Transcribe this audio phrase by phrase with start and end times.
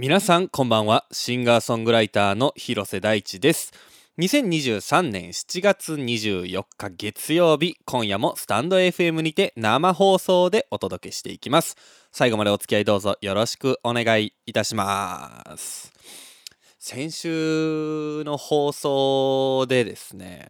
[0.00, 1.06] 皆さんこんばんは。
[1.10, 3.72] シンガーソングライターの広瀬大地です。
[4.20, 11.74] 2023年7月24日月曜日今夜もスタンド FM にて生放送でお届けしていきます。
[12.12, 15.92] 最後までお付き合いどうぞよろしくお願いいたします。
[16.78, 20.48] 先週の放送でですね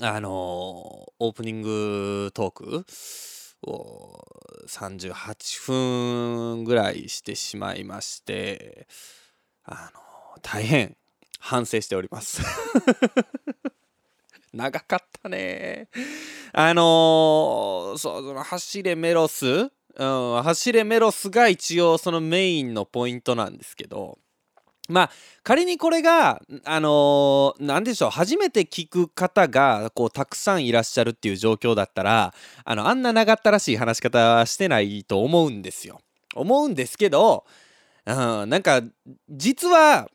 [0.00, 2.86] あのオープニングトーク
[4.66, 8.86] 38分ぐらいしてしまいまして
[9.64, 10.00] あの
[10.42, 10.96] 大変
[11.38, 12.42] 反省しております。
[14.54, 15.88] 長かったね。
[16.52, 19.46] あのー、そうその走れメロス、
[19.96, 24.18] うん、走れメロスが一応そのメインのポイントなんですけど
[24.88, 25.10] まあ
[25.42, 36.00] 仮にこれがあのー、何でしょう初めて聞く方がこうたくさんいらっしゃるっていう状況だったらあのあんな長ったらしい話し方はしてないと思うんですよ。
[36.34, 37.44] 思うんですけど、
[38.06, 38.82] うん、なんか
[39.30, 40.08] 実は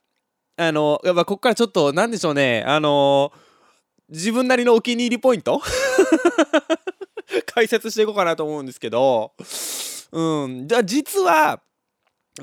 [0.58, 5.62] あのやっぱこっからちょっと何でしょうねあのー、自分なりのお気に入りポイント？
[7.53, 9.34] 解説していこうかなと思うんですけど、
[10.12, 11.62] うん、じゃあ実は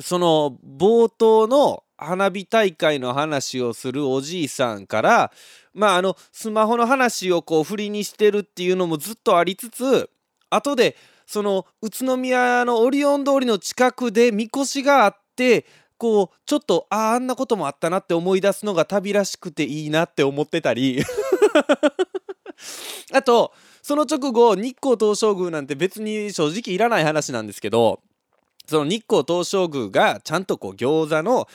[0.01, 5.33] その冒頭の花火大会の話をするおじいさんから
[5.75, 10.11] まああのスマホの話をこう振りにしてるっていうのもずっとありつつ
[10.51, 15.67] 後でその宇都宮のオリオン通りの近くでみこしがあって
[15.99, 21.03] こうちょっとああんなこともあったなって思い出すのが旅らしくていいなって思ってたり。
[23.13, 28.01] あとその直後日光東照宮なんて別に正直いらない話なんですけど
[28.67, 31.47] その日光東照宮がちゃんとこう餃子の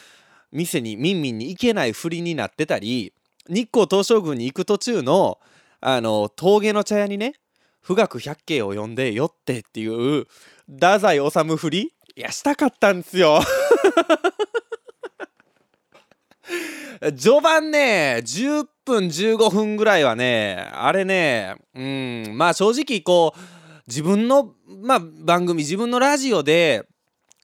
[0.52, 3.13] 店にみんみんに行けないふりになってたり
[3.47, 5.39] 日光東照宮に行く途中の
[5.80, 7.33] あの峠の茶屋にね
[7.85, 10.27] 富岳百景を呼んで酔ってっていう
[10.67, 13.41] 太宰治ふりいやしたかったんですよ。
[17.17, 23.39] 序盤ね10分15分ぐらいはねあれねうんまあ正直こう
[23.87, 24.53] 自分の、
[24.83, 26.87] まあ、番組自分のラジオで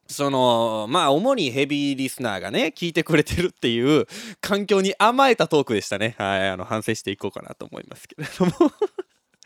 [0.10, 4.06] そのまあ主にヘビーリスナーがね聞いてくれてるっていう
[4.42, 6.16] 環境に甘えたトークでしたね。
[6.18, 8.52] はいあの反省していこうかなと思いますけれども。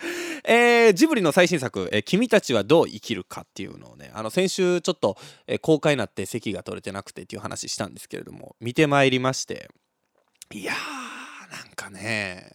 [0.44, 9.70] えー、ジブリの最新作、えー、君たちはどう生きるか」っていうのをねあの先週ちょっと、えー、公開になって席が取れてなくてっていう話したんですけれども見てまいりまして。
[10.52, 12.52] いやーなんかね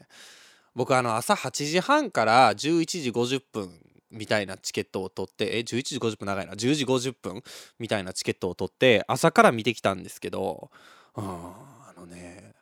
[0.74, 3.85] 僕あの朝8時半から11時50分
[4.16, 7.42] みたいなチケットを取ってえ11時50分長いな10時50分
[7.78, 10.70] みたいなチケットを取って朝から見てきたんですけど、
[11.16, 12.54] うん、あのね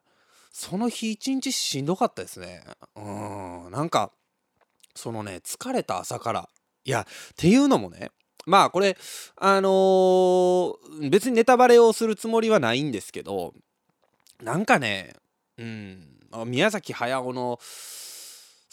[0.52, 2.62] その日一日しんどかったですね。
[2.94, 4.12] うんなんか
[4.94, 6.48] そのね疲れた朝から。
[6.84, 8.10] いやっていうのもね
[8.46, 8.96] まあこれ
[9.36, 13.54] あのー、別にネタバレをするつもりはないんですけど
[14.42, 15.14] なんかね
[15.58, 16.14] うん
[16.46, 17.58] 宮崎駿の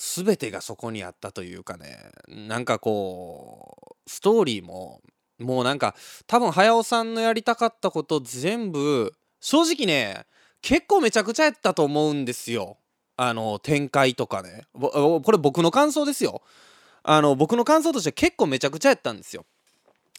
[0.02, 5.00] 全てがそこにあったというかねなんかこうストーリーも
[5.38, 5.96] もうなんか
[6.26, 10.26] 多分駿さんのやりたかったこと全部正直ね
[10.62, 12.78] 結構めちゃくちゃやったと思うんですよ。
[13.18, 14.64] あの展開とかね。
[14.74, 16.44] これ僕の感想ですよ。
[17.04, 19.46] あの僕の感想として結構めちゃくちゃやったんですよ。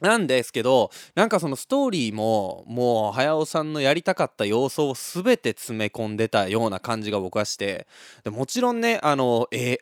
[0.03, 7.87] なんですけどなんかそのストーリーももう早尾さんのやりたかった要素を全て詰め込んでたような感じが僕はして
[8.25, 9.79] でもちろんねあの絵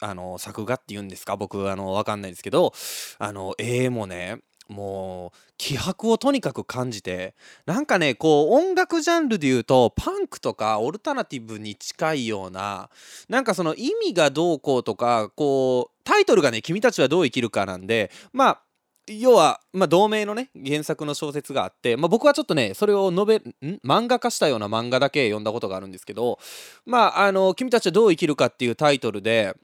[0.00, 1.36] あの作画っていうんですか？
[1.36, 2.72] 僕あの分かんないですけど
[3.18, 7.34] あの絵もねもう気迫をとにかく感じて
[7.66, 12.90] なんかねこう音楽ジャンルで言うとパンクとかオルタナティブに近いような
[13.28, 18.60] なんかその意味がどうこうとかこうタイトルがね「君たちはどう生きるか」なんでまあ
[19.06, 23.80] 要は、まあ、同名のね原作の小説があって、まあ、僕はちょっとねそれを述べん？
[23.84, 26.38] 漫画化したような漫画だけ読んだことがあるんですけど
[26.86, 29.54] まああの「君たちはどう生きるか」っていうタイトルで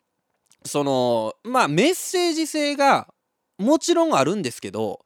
[0.64, 3.08] そのまあメッセージ性が
[3.60, 5.04] もちろんあるんですけど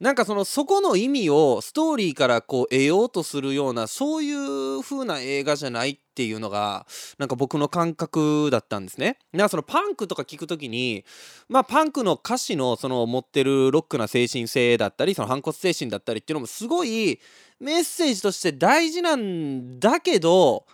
[0.00, 6.86] なんかそのそこの意味をストーリーからこう得ようとするようなそういう風な映画じゃないっていうのが
[7.18, 9.18] なんか僕の感覚だったんですね。
[9.32, 11.04] なんかそのパンクとか聞く時に
[11.48, 17.20] まあパンクの歌詞のその持ってるロックな精神性だったりその反骨精神だったりっていうのもすごい
[17.58, 20.64] メッセージとして大事なんだけど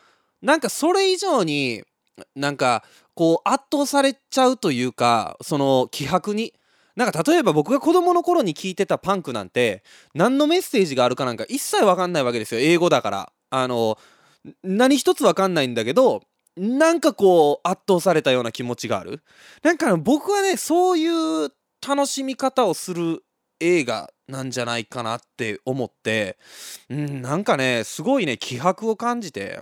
[0.43, 1.83] なんかそれ以上に
[2.37, 2.85] なんか
[3.15, 6.53] こう圧倒されちゃうというかその気迫に。
[6.97, 9.83] なんか例えば僕が子供の頃に聞いてたパンクなんて
[10.15, 12.61] 何のメッセージがあるかなんか一切わかんないわけですよ。
[12.61, 13.33] 英語だから。
[13.50, 13.99] あの
[14.62, 16.23] 何一つわかんないんだけど
[16.56, 19.23] なんかこう圧倒されたような気持ちがある。
[19.62, 21.50] なんか僕はねそういう
[21.87, 23.23] 楽しみ方をする
[23.61, 26.37] 映画なんじゃないかなって思って
[26.89, 29.61] うんなんかねすごいね気迫を感じて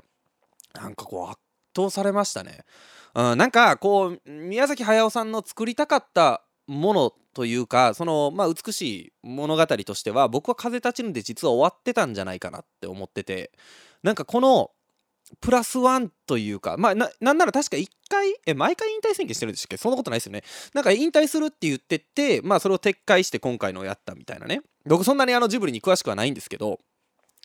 [0.75, 1.41] なんかこう圧
[1.77, 2.65] 倒されましたね。
[3.15, 13.51] うん、なんかこう宮崎駿さんの作りたかったものというかそのまあ美しい物語としては僕は「風立ちぬ」で実は終わってたんじゃないかなって思ってて
[14.03, 14.73] なんかこの
[15.41, 19.79] プラスワンというかまあななんなら確か1回え毎回引退宣言してるんでしたっけ？
[19.79, 20.45] そんなことないですよね。
[20.75, 24.61] なんか引退するって言っててまあそれを撤回して今回のをやったみたいなね。
[24.85, 26.79] 僕そんなにあのジブリに詳しくはないんですけど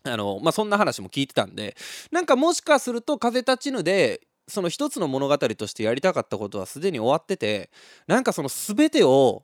[0.04, 1.78] あのまあそんな話も聞いてたんで
[2.12, 7.72] なんかもしかすると「風立ちぬ」でその一つの物語としてやりたかったことはすでに終わってて
[8.06, 9.44] なんかその全てを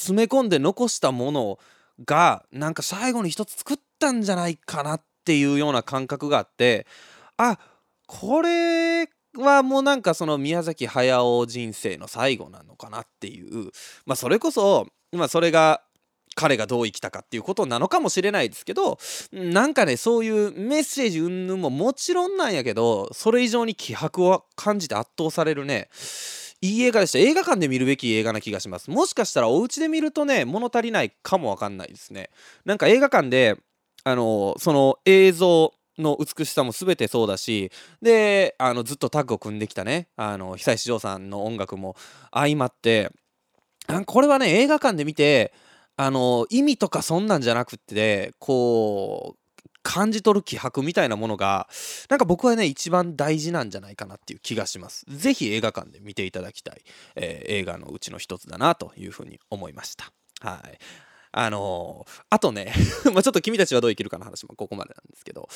[0.00, 1.58] 詰め込んで残したもの
[2.06, 6.86] がなんか最後に一つ作ったんじゃないかなっていうような感覚があって
[7.36, 7.58] あ
[8.06, 13.70] これはもうなんかその宮崎駿人生の最後なのかなっていう
[14.06, 15.82] まあそれこそまあそれが
[16.34, 18.98] 彼がどう生きたかっていうことなのかもしれないですけど
[19.32, 25.90] なんかねそういうメッセージ云々ももちろんなんやけどそれ以上に気迫を感じて圧倒されるね。
[26.62, 27.18] いい映画でした。
[27.18, 28.90] 映画館で見るべき映画な気がします。
[28.90, 32.30] もしかしたらお家で見るとね物足りないかもわかんないですね。
[32.64, 33.56] なんか映画館で
[34.04, 37.70] あのその映像の美しさも全てそうだし
[38.02, 41.96] であのずっとタッグを組んできたねあの久石譲さんの音楽も
[42.32, 43.10] 相まって
[44.06, 45.52] これはね映画館で見て
[45.96, 49.39] あの意味とかそんなんじゃなくってこう
[49.92, 51.68] 感じ取る気迫みたいなものが
[52.08, 55.04] なんか僕はね一番大事なんじゃないかなっていう気がします。
[55.08, 56.82] 是非映画館で見ていただきたい、
[57.16, 60.12] えー、映画のうちの一つだなというふうに思いました。
[60.40, 60.78] はい
[61.32, 62.72] あのー、あとね
[63.12, 65.48] まちょっと君たちはどう生きるかの話もここまでなんですけど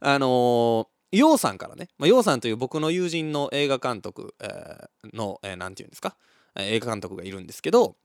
[0.00, 6.16] あのー、ヨウさんからね、まあ、ヨウさんという僕の友人の映画監督、えー、の、えー、て言うんですか？
[6.56, 7.96] 映画監督がいるんですけど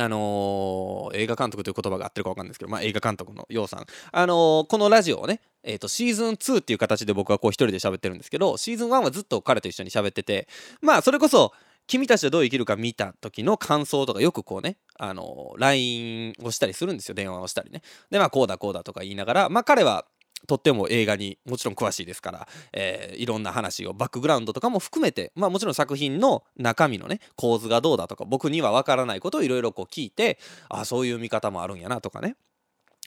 [0.00, 10.48] あのー、映画監督という言葉が合ってるか分かんないですけど、まあ、映画監督のようさん、あのー、このラジオをね、えーと、シーズン2っていう形で僕はこう一人で喋ってるんですけどシーズン1はずっと彼と一緒に喋ってて
[10.80, 11.52] まあそれこそ
[11.86, 17.14] 君たちはどう生きるか見た時の感想とかよくこうね、あのー、LINE をしたりするんですよ。
[17.14, 17.82] 電話をしたりね。
[18.10, 20.06] でまあこうだこうだとか言いながらまあ彼は
[20.46, 30.38] とっても映画にもちろん詳しいですから、えー、いろんな話をバックグラウンドとかも含めて、まあ、もちろん作品の中身のね構図がどうだとか僕には分からないことをいろいろこう聞いて
[30.68, 32.36] あそういう見方もあるんやなとかね。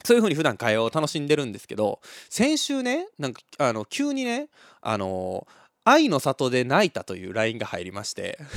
[0.03, 1.99] そういう風に普段会話を楽しんでるんですけど
[2.29, 4.47] 先週ねなんかあの急にね
[4.79, 5.47] あの
[5.83, 8.37] 愛の里で泣いたという LINE が入りまして。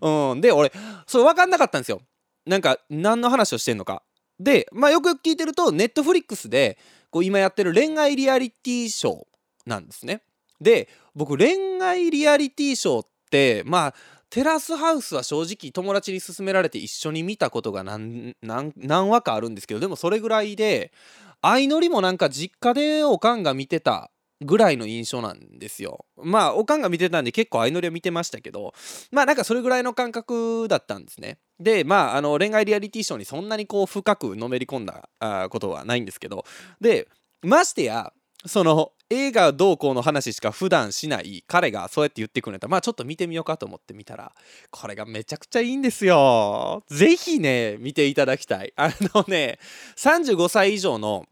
[0.00, 0.72] うん、で俺
[1.06, 2.00] それ分かんなかったんですよ。
[2.46, 4.02] なんか何の話をしてんのか。
[4.40, 6.78] で、まあ、よくよく聞いてるとネットフリックスで
[7.10, 9.24] こう今やってる恋愛リアリティショー
[9.66, 10.22] なんですね。
[10.60, 13.94] で僕恋愛リアリティショーってまあ
[14.30, 18.72] テラスハウスは正直友達に勧められて一緒に見たことが何何
[19.08, 20.92] 話かあるんですけどでもそれぐらいで
[21.40, 26.06] 相乗りもなんか実家でおかんが見てたぐらいの印象なんですよ。
[26.16, 28.72] まあおかんが見てたんで結構相乗りは見てましたけど
[29.10, 31.38] まあなんかそれぐらいの感覚だったんですね。
[31.58, 35.08] でまああの恋愛リアリティショーにそんなにこう深くのめり込んだ
[35.50, 36.44] ことはないんですけど
[36.80, 37.08] で
[37.42, 38.12] ましてや
[38.46, 44.32] その映画どうこうの話しか普段しない彼がそうやって言ってくれたまあちょっと見てみようかと思って見たら
[44.70, 46.84] これがめちゃくちゃいいんですよ。
[46.88, 48.72] ぜひね見ていただきたい。
[48.76, 49.58] あのね
[49.96, 51.24] 35歳以上の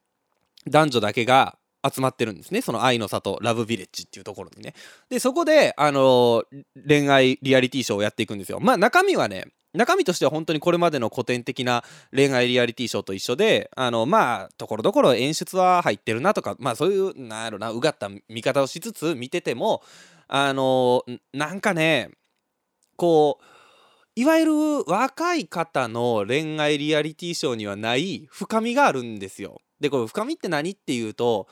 [0.69, 1.59] 男女だけが
[1.93, 2.61] 集まってるんですね。
[2.61, 4.75] その愛の里ラブビレッジっていうところにね。
[5.09, 6.45] でそこであの
[6.87, 8.61] 恋愛リアリティショーをやっていくんですよ。
[8.61, 19.83] まあ中身はね中身としては本当にこれまでの古典的な恋愛リアリティショーと一緒であのまあところどころ演出は入ってるなとかまあそういうなんやろなうがった見方をしつつ見てても
[20.28, 22.11] あのなんかね
[22.97, 23.45] こう
[24.19, 24.52] いわゆる
[24.87, 29.61] 若い方の恋愛リアリティショーにはない深みがあるんですよ。
[29.78, 31.49] でこれ深みって何っていうと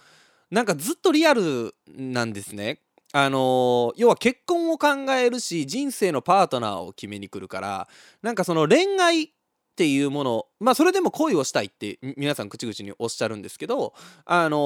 [0.51, 2.81] なんかずっとリアルなんですね。
[3.13, 7.89] あのー、要は結婚を考えるし人生のパートナーを決めに来るから
[8.23, 9.29] なんかその恋愛っ
[9.77, 14.57] ていうものまあそれでも恋をしたいって皆さん口々におっしゃるんですけどあの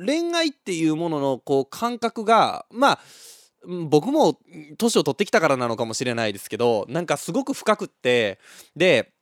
[0.00, 2.98] ー、恋愛っていうもののこう感覚がまあ
[3.88, 4.38] 僕も
[4.78, 8.40] 年を取ってきたからなのかもしれないですけどなんかすごく深くって
[8.74, 9.12] で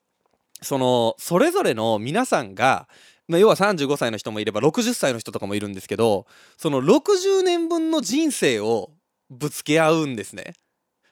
[0.62, 2.88] そのそれぞれの皆さんが
[3.30, 8.90] まあ、要は35歳の人もいれば60歳の人とかもいるんですけどその60年分の人生を
[9.30, 10.54] ぶつけ合うんですね。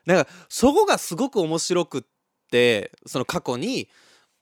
[0.04, 2.02] なんかそこがすごく面白くっ
[2.50, 3.88] てその過去に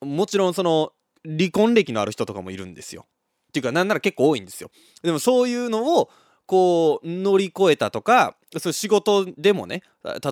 [0.01, 0.91] もちろんその
[1.23, 3.05] 離婚歴のある人とかもいるんですよ。
[3.49, 4.71] っていうかなんなら結構多いんですよ。
[5.03, 6.09] でもそういうのを
[6.47, 9.81] こう乗り越えたとかそう仕事でもね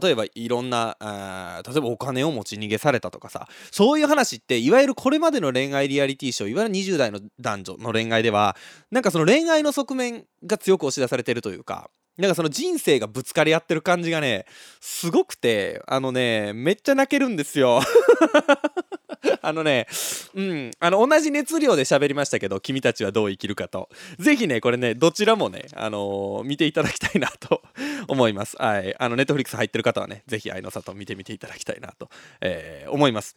[0.02, 8.56] 例えばいろんなあ例えばお金を持ち逃げされたとかさそういう話っていわゆるこれまでの恋愛リアリティショーいわゆる20代の男女の恋愛では
[8.90, 14.46] なんかその恋愛の側面が強く押し出されてるというかなんかその人生がぶつかり合ってる感じがね
[14.80, 17.82] すごくてあのねめっちゃ泣けるんですよ。
[19.42, 19.88] あのね、
[20.34, 23.90] うん、あの同じ熱量で喋りましたけど君たちはどう生きるかと。
[24.18, 27.62] ぜひねこれねどちらもね、あのー、見ていただきたいなと
[28.08, 28.56] 思います。
[28.58, 28.96] はい。
[28.98, 32.10] あのネットフリックス入ってる方はねぜひ愛の里見てみていただきたいなと、
[32.42, 33.36] えー、思います。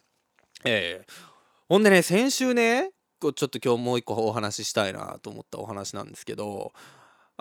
[0.63, 1.11] えー、
[1.67, 6.71] ほんでね先週ねちょっと今日もう一個お話ししたいなと思ったお話なんですけど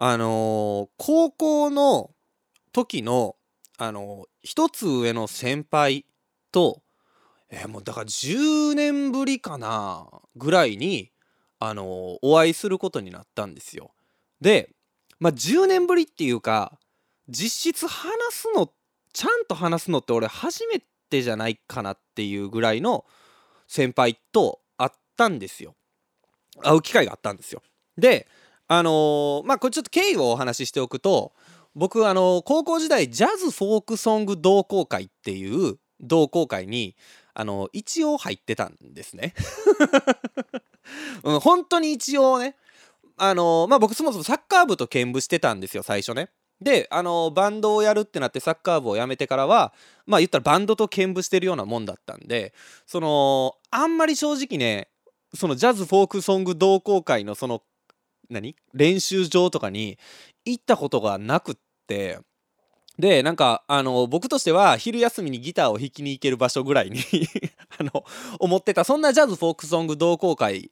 [0.01, 2.11] あのー、高校の
[2.73, 3.37] 時の
[3.79, 6.07] あのー、一つ上の先輩
[6.53, 6.83] と
[7.51, 11.11] えー、もうだから10年ぶりかなぐらいに
[11.59, 13.93] あのー、お会いすることになったんですよ。
[14.41, 14.71] で
[15.19, 16.79] まあ10年ぶりっていうか
[17.29, 18.71] 実質話すの
[19.13, 23.05] ちゃんと話すのって俺初めてじゃないかなっていうぐらいの
[23.67, 25.75] 先輩と会ったんですよ。
[26.63, 27.63] 会う機会があったんですよ。
[27.97, 28.29] で
[28.69, 31.33] あのー、まあこれちょっと経緯をお話ししておくと
[31.75, 36.95] 僕あの高校時代ジャズフォークソング同好会っていう同好会に
[37.35, 39.33] あの一応入ってたんですね、
[41.23, 42.57] うん、本当に一応ね
[43.17, 46.31] あのまあ僕そもそもサッカー部と兼部してたんですよ最初ね。
[46.61, 49.73] であのバンドをやるってなってサッカー部を辞めてからは
[50.07, 52.53] まあ言ったらバンドと兼部してるようなもんだったんで
[52.85, 54.89] そのあんまり正直ね
[55.35, 57.63] そのジャズフォークソング同好会のその
[58.31, 58.57] 何？
[58.75, 59.99] 練習場とかに
[60.45, 61.55] 行ったことがなくっ
[61.87, 62.19] て
[62.99, 67.01] でなんかあの僕としては昼休みにギターを弾きに行ける場所ぐらいに
[67.79, 68.05] あの
[68.41, 70.71] 思ってたそんなジャズフォークソング同好会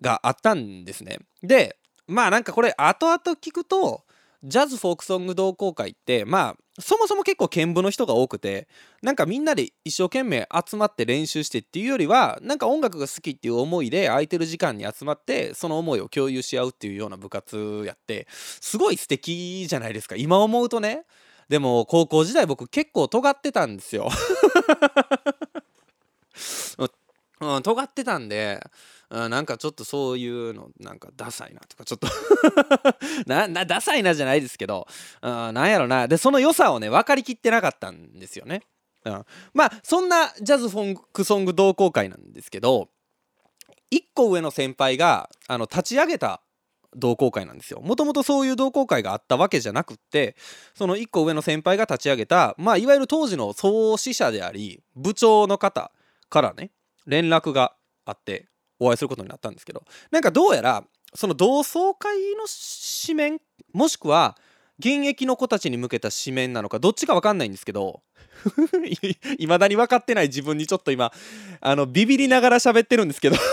[0.00, 1.18] があったんですね。
[1.42, 4.04] でまあなんかこれ後々聞くと
[4.44, 8.66] ジャズフォークソング同好会ってまあそもそも結構見舞の人が多くて
[9.00, 20.16] なんかみんなで一生懸命集まって練習してっていうよりはなんか音楽が好きっていう思いで空いてる時間に集まってその思いを共有し合うっていうような部活やってすごい素敵じゃないですか。
[20.16, 21.04] 今思うとね。
[21.48, 24.08] でも高校時代僕結構尖ってたんですよ。
[27.40, 28.60] うん、尖ってたんで、
[29.14, 32.08] うん、なんかちょっとそういうのなんかダサいなとかちょっと。
[33.26, 34.88] ななダサいなじゃないですけど、
[35.22, 36.08] うん、なんやろな。
[36.08, 38.62] でその良さをね分かりきってなかったんですよね、
[39.04, 42.88] うん、まあそんなジャズフォンクソング同好会なんですけど
[43.92, 46.42] 1個上の先輩があの立ち上げた
[46.96, 47.80] 同好会なんですよ。
[47.82, 50.34] もともとそういう同好会があったわけじゃなくって
[50.74, 55.92] その1個上の先輩が立ち上げたまあいわゆる当時の創始者であり部長の方
[56.30, 56.72] からね
[57.06, 58.48] 連絡があって
[58.84, 62.44] お会いすることになったんですけどなんかどうやらその同窓会の
[63.06, 63.40] 紙面
[63.72, 64.36] もしくは
[64.78, 68.02] 現役の子たちに向けた紙面なのかどっちか分かんないんですけど
[69.38, 71.12] いまだに分かってない自分にちょっと今
[71.60, 73.36] あのビビりながら喋ってるんですけど。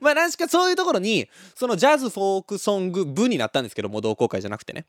[0.00, 4.86] まあ何かそういうところにそのジャズフォークソング部になったんですけども同好会じゃなくてね。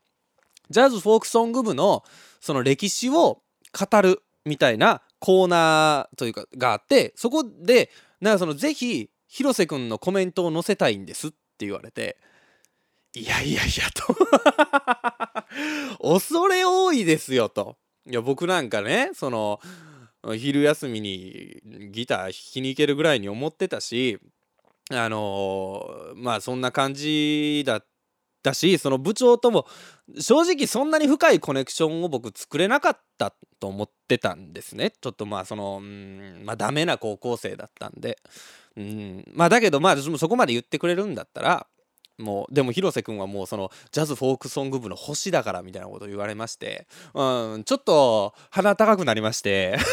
[0.70, 2.02] ジャズフォークソング部の
[2.40, 7.90] その歴史を語るみたいなコーナーというかがあってそこで
[8.24, 12.16] だからそのぜひ広瀬くんのコメントを載せたいんですって言われて
[13.14, 14.14] いやいやいやと。
[16.02, 17.76] 恐れ多いですよと。
[18.10, 19.60] いや僕なんかねその
[20.36, 21.60] 昼休みに
[21.92, 24.18] ギター弾きに行けるぐらいに思ってたし
[24.90, 27.93] あのー、まあそんな感じだった
[28.44, 29.66] だしその部長とも
[30.20, 34.92] 正直そんなに深いコネクションを僕作れなかったと思ってたんですね。
[35.00, 38.18] ちょっとまあそのうんまあダメな高校生だったんで。
[38.76, 41.66] うんまあだけどまあそこまで言ってくれるんだったら
[42.18, 49.78] もうでも広瀬君はもうそのジャズフォークソング部の星だからみたいなこと言われましてうんちょっと鼻高くなりまして。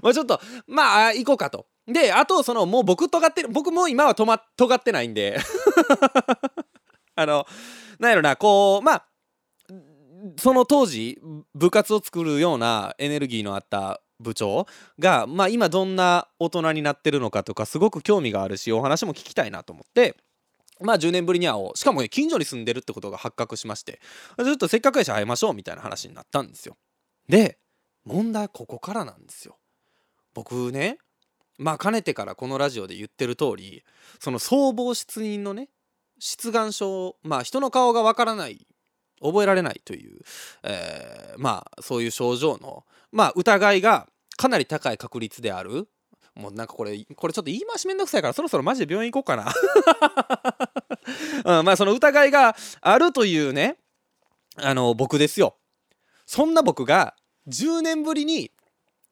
[0.00, 1.66] まあちょっとまあ行こうかと。
[1.88, 5.38] であとそのもう僕尖ってる僕も今はとま尖ってないんで。
[7.16, 7.46] あの
[7.98, 9.06] なんやろなこうまあ
[10.36, 11.20] その当時
[11.54, 14.66] 部活を作るようなエネルギーのあった部長
[14.98, 20.16] が、まあ、今どんな大人になってるのかとかすごく興味があるしお話も聞きたいなと思って
[20.80, 21.76] まあ10年ぶりに会おう。
[21.76, 24.00] しかもね近所に住んでるってことが発覚しまして
[24.38, 26.76] ずっとせっかくやし会いましょうみたいな話になったんですよ。
[27.28, 27.58] で
[28.04, 29.56] 問題ここからなんですよ。
[30.34, 30.98] 僕ね
[31.58, 33.84] まあかねてからこのラジオで言ってる通り
[34.20, 35.68] その総合失認のね
[36.18, 38.66] 出願症まあ人の顔がわからない
[39.20, 40.20] 覚えられないという、
[40.62, 45.88] えー、まあそういう症状のまあ疑いがかなり高い確率である。
[46.34, 49.52] もうなんかこれこれちょっと言い回しめんどくさいからそろそろマジで病院行こうかな。
[51.58, 53.76] うん、まあその疑いがあるというね
[54.54, 55.56] あの僕ですよ。
[56.26, 57.16] そんな僕が
[57.48, 58.52] 10年ぶりに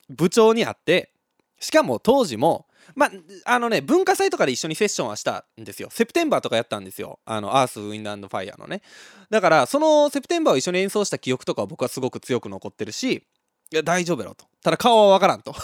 [0.08, 1.12] 部長に会って
[1.58, 3.10] しかも当時もまあ
[3.54, 5.88] あのね文化祭とかで一緒にセッションはしたんですよ。
[5.90, 7.18] セプテンバーとかやったんですよ。
[7.25, 8.82] あのアースウィンドファイヤーのね。
[9.30, 13.12] だからそのセプテンバーを一緒に演奏した記憶とかは僕はすごく強く残ってるし
[13.72, 14.46] いや大丈夫やろと。
[14.62, 15.54] ただ顔はわからんと。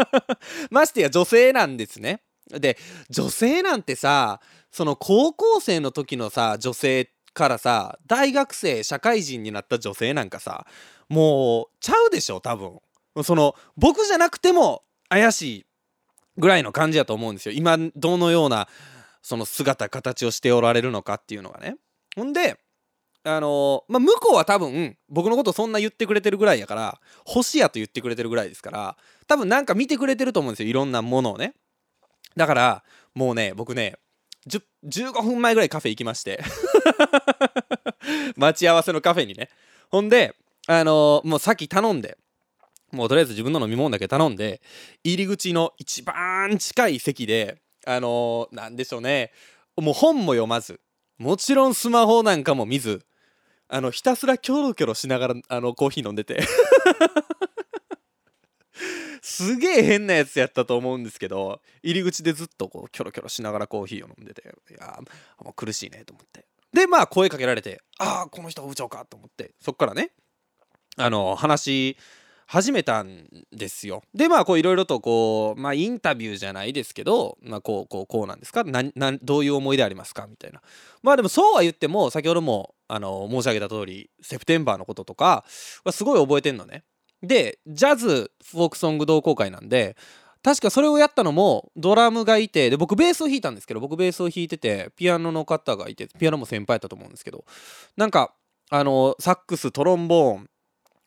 [0.70, 2.22] ましてや女性なんですね。
[2.48, 2.76] で
[3.08, 4.40] 女性なんてさ
[4.72, 10.66] その高校生の時のさ女性からさ大学生社会人になった女性なんかさ
[11.08, 12.80] もうちゃうでしょ多分。
[13.24, 15.66] その僕じゃなくても怪しい
[16.38, 17.54] ぐらいの感じやと思うんですよ。
[17.54, 18.68] 今どのような
[19.20, 21.76] その姿形をしておられるのかっていうのがね。
[22.16, 22.58] ほんで
[23.22, 30.68] あのー、まあ向こうは多分僕のことそんな言ってくれてるぐらいやから星やと言ってくれてるぐらいですから多分なんか見てくれてると思うんですよ。
[30.70, 31.54] いろんなものをね。
[32.36, 33.96] だからもうね僕ね
[34.86, 36.42] 15分前ぐらいカフェ行きまして。
[38.36, 39.50] 待ち合わせのカフェにね。
[39.90, 40.34] ほんで
[40.66, 42.16] あのー、もうさっき頼んで
[42.92, 44.60] もうとりあえず自分の飲み物だけ頼んで
[45.04, 49.32] 入り口の一番近い席であのー、なんでしょうね。
[49.76, 50.80] もう本も読まず
[51.18, 53.06] もちろんスマホなんかも見ず
[53.68, 56.40] あのひたすらキョロキョロしながらあのコーヒー飲んでて。
[59.22, 64.98] すげえ変なやつやったと思うんですけど入り口でずっとこうキョロキョロしながらコーヒーを飲んでていや
[65.42, 66.46] もう苦しいねと思って。
[66.72, 70.12] でまあ声かけられてああこの人部長かと思ってそっからね
[70.96, 71.96] あの話
[72.52, 74.02] 始めたんですよ。
[74.12, 78.64] でまあこういろいろとこうまあインタビューじゃないですけど、まあ、こうこうこうなんですか？
[78.64, 80.26] ななどういう思い出ありますか？
[80.28, 80.60] みたいな
[81.00, 85.44] まあでもそうは言っても先ほどもあの申し上げた通りセプテンバーのこととか
[85.84, 86.82] はすごい覚えてんのね。
[87.22, 89.96] でジャズフォークソング同好会なんで
[90.42, 97.44] 確かそれをやったのもドラムがいてで僕ベースを弾いたんですけど僕ベースを弾いててピアノの方がいてピアノも先輩やったと思うんですけど
[97.96, 98.34] なんか
[98.70, 100.50] あのサックストロンボーン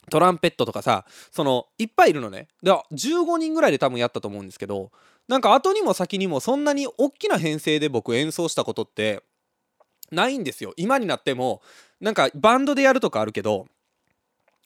[0.09, 2.47] トランペットとかさそのいっぱいいるのね。
[2.61, 4.91] で15人ぐらいで多分やったと思うんですけど
[5.27, 9.23] なんか後にも先にもそんなに大きな編成で僕演奏したことって
[10.11, 10.73] ないんですよ。
[10.77, 11.61] 今になっても
[12.01, 13.67] なんかバンドでやるとかあるけど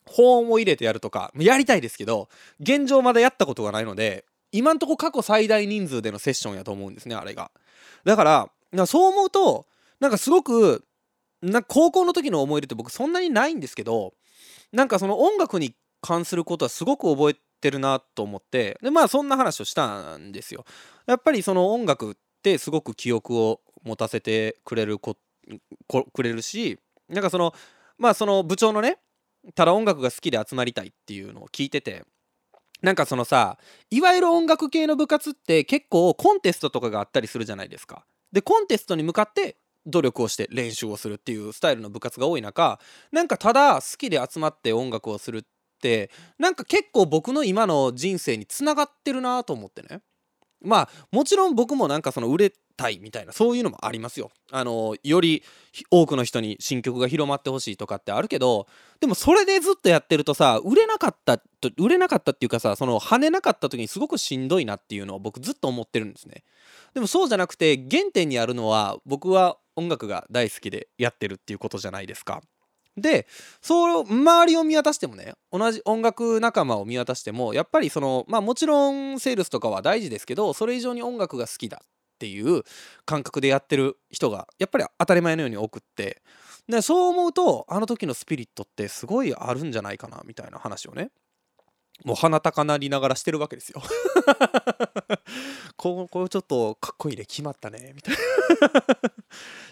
[0.06, 7.52] 保音を入れてやるとかやりたいですけど現状まだやったことがないので今んとこ過去最大人数でのセッションやと思うんですねあれが。
[8.04, 9.65] だからそう思うと
[10.00, 10.84] なんかすごく
[11.41, 14.13] な高校の時の思い出って僕そんなにないんですけど
[14.71, 20.65] なんかその音楽に関することはすごく覚えてるなと思ってでまあそんな話をしたんですよ。
[21.06, 25.17] やっぱりその音楽ってすごく記憶を持たせてくれるこ
[26.13, 27.53] くれるしなんかその
[27.97, 28.99] まあその部長のね
[29.56, 32.03] ただ音楽が好きで集まりたいっていうのを聞いてて
[32.82, 33.58] なんかそのさ
[33.89, 38.06] いわゆる音楽系の部活って結構コンテストとかがあったりするじゃないですか。
[38.32, 42.80] でコンテストに向かって努力をして練習をするっていうスタイルの部活が多い中
[43.12, 45.43] なんかただ好きで集まって音楽をするっ
[45.82, 50.02] てなんか結構僕の今の人生につながってるなと思ってね。
[50.62, 54.32] まあもちろん僕もなんかその売れたいみたいなそういうのもありますよ。
[54.52, 55.43] あのより
[55.91, 58.67] 多くの人に新曲が広まってほしいとかってあるけど
[59.00, 66.43] でもそれでずっとやってるとさ売れなかったと売れなかったっていうかさその跳ねなかった時にすごくしんどいなっていうのを僕ずっと思ってるんですね。
[66.93, 72.42] でもそうじゃなくて原点にあるのは僕は音楽が大好きでやってるっていうことじゃないですか。
[72.98, 73.28] で
[73.62, 81.88] そう周りを見渡してもね同じ音楽仲間を見渡してもやっぱりそのまあもちろんセールスとかは大事ですけどそれ以上に音楽が好きだっ
[82.18, 82.63] ていう
[83.06, 86.24] 感覚でやってる人がやっぱり当たり前のように多くって
[86.68, 91.12] でそう思うとあの時のスピリットってすごいあるんじゃないかなみたいな話をね
[92.06, 93.82] もう鼻高鳴りながらしてるわけですよ。
[95.78, 98.20] こうこうちょっとかっこいいね決まったねみたいな。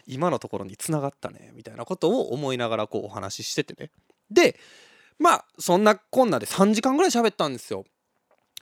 [0.07, 3.89] 今のところにつながったねみたいなことを思いながらこうお話ししててね。
[4.29, 4.59] で
[5.17, 7.85] まあそんなこんなで3時間ぐらい喋ったんですよ。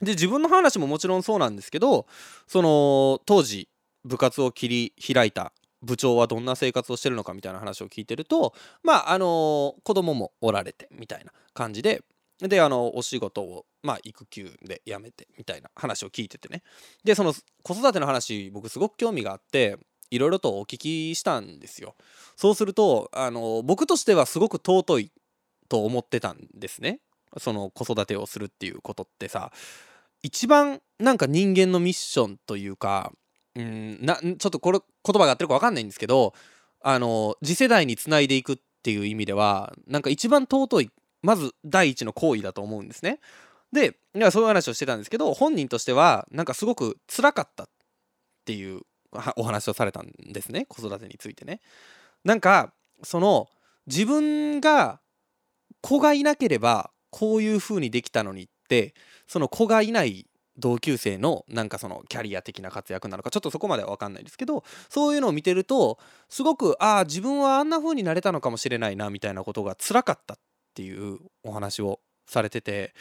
[0.00, 2.06] で自分の話ももちろんそうなんですけど
[2.46, 3.68] その当時
[4.04, 12.02] 部活を切り開いた部長はどんな生活をしてるのかみたいな話を聞いてるとまああの子供もおられてみたいな感じで
[12.40, 16.62] であのお仕事をまあ育休で辞めてみたいな話を聞いててね。
[17.04, 19.78] でその子育ての話僕すごく興味があって
[20.10, 21.94] いろいろとお聞きしたんですよ。
[22.36, 25.12] そうするとあの僕としてはすごく尊い
[25.68, 27.00] と思ってたんですね。
[27.38, 29.52] その子育てをするっていうことってさ
[30.22, 33.12] 一番なんか人間のミッションというか
[33.56, 36.34] うんなちょっとこれ言葉が合ってるか分かんないんですけど
[36.80, 40.90] あの次世代につないでいくっていう意味ではなんか一番尊い
[41.24, 43.18] まず第一の行為だと思うんですね。
[43.72, 43.96] で
[44.30, 47.68] そういう話をしてたんですけど本人としてはなんかすごく辛かったっ
[48.44, 48.82] ていう
[49.36, 51.60] お話をされたんですね子育てについてね。
[52.24, 53.48] なんかその
[53.86, 55.00] 自分が
[55.80, 58.94] 子がいなければこういう風にできたのにって
[59.26, 70.38] その子がいない同級生のなんかそのキャリア的な活躍なのかちょっとそこまでは分かんないですけどそういうのを見てるとすごくああ自分はあんな風になれたのかもしれないなみたいなことが辛かった
[70.74, 72.94] っていうお話をされてて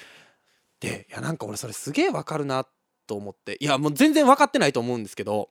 [0.79, 2.67] でいやなんか俺それすげえ分かるな
[3.07, 5.49] と思っていやもう全然分かってないと思うんですけど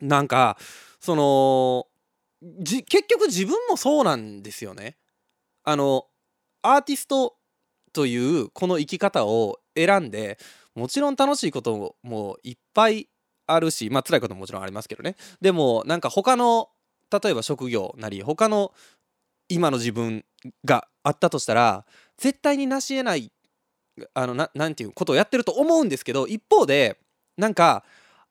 [0.00, 0.58] なんか
[0.98, 1.86] その
[2.64, 4.96] 結局自分もそうなんですよね。
[5.64, 6.06] あの
[6.62, 7.36] アーティスト
[7.92, 10.38] というこの生き方を選んで
[10.74, 13.08] もちろん楽しいこともいっぱい
[13.46, 16.68] あるしまあ辛いことももちろんありますけどねでもなんか他の
[17.10, 18.72] 例えば職業なり他の
[19.48, 20.24] 今の自分
[20.64, 21.84] があったとしたら
[22.18, 23.32] 絶対に成し得ない
[24.14, 26.98] あのななんていうことをやってると思うんですけど一方で
[27.36, 27.84] なんか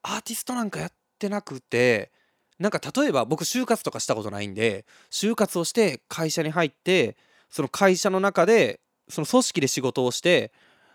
[0.03, 2.11] アーティストなんかやってなくて
[2.59, 7.17] なんか例えば僕就活とかしたことないんで就活をして会社に入って
[7.49, 10.51] その会社の中でその組織で仕事をして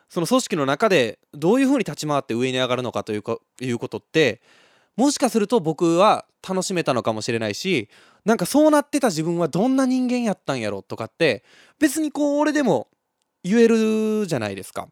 [0.08, 4.40] その組織の中でどういうふうに立ち回って上に上がるのかというかいうことって
[4.96, 7.88] もしかすると僕は楽しめたのかもしれないし
[8.24, 11.44] なんかそうなってた自分はどんな人間やったんやろとかって
[11.78, 12.88] 別にこう俺でも
[13.42, 14.88] 言えるじゃないですか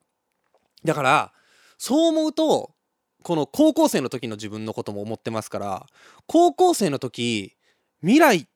[0.85, 1.33] だから
[1.77, 2.75] そう思うと
[3.23, 5.87] この高校生の時の自分のことも思ってますから
[6.27, 7.57] 高校生の時
[8.01, 8.47] 未来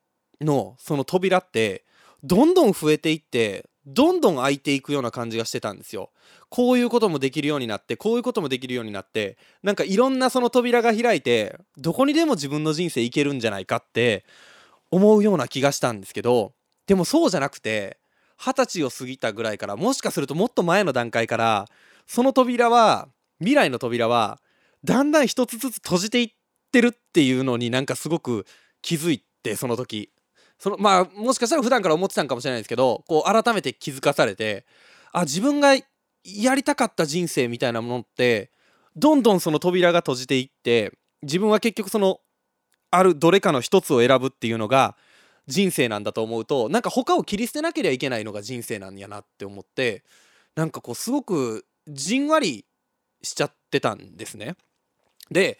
[0.40, 1.85] のその扉って
[2.22, 6.11] どんどん増えていってどんどん開いていくような感じがしてたんですよ。
[6.48, 14.24] こういうこともできるようになってこういうこともできるようになってなんかいろんなその扉が開いてどこにでも自分の人生いけるんじゃないかって
[14.92, 16.52] 思うような気がしたんですけど
[16.87, 17.98] でもそうじゃなくて
[18.37, 21.66] 二十歳を過ぎたぐらいからもしかするともっと前の段階から
[22.07, 24.38] その扉は未来の扉は
[24.85, 26.31] だんだん一つずつ閉じていっ
[26.70, 28.46] てるっていうのになんかすごく
[28.83, 30.11] 気づいてその時。
[30.59, 34.64] そのまあもしかしたら普段から思ってたんかもしれないですけどこう改めて気づかされて
[35.12, 38.52] あ自分がやりたかった人生みたいなものって
[38.94, 42.20] どんどんその扉が閉じていって自分は結局その
[42.92, 44.96] あるどれかの一つを選ぶっていうのが
[45.46, 50.05] 人生なんだと思うとなんか他を切り捨てなければいけないのが人生なんやなって思って
[50.55, 52.64] なんかこうすごくじんわり
[53.22, 54.55] しちゃってたんですね。
[55.31, 55.59] で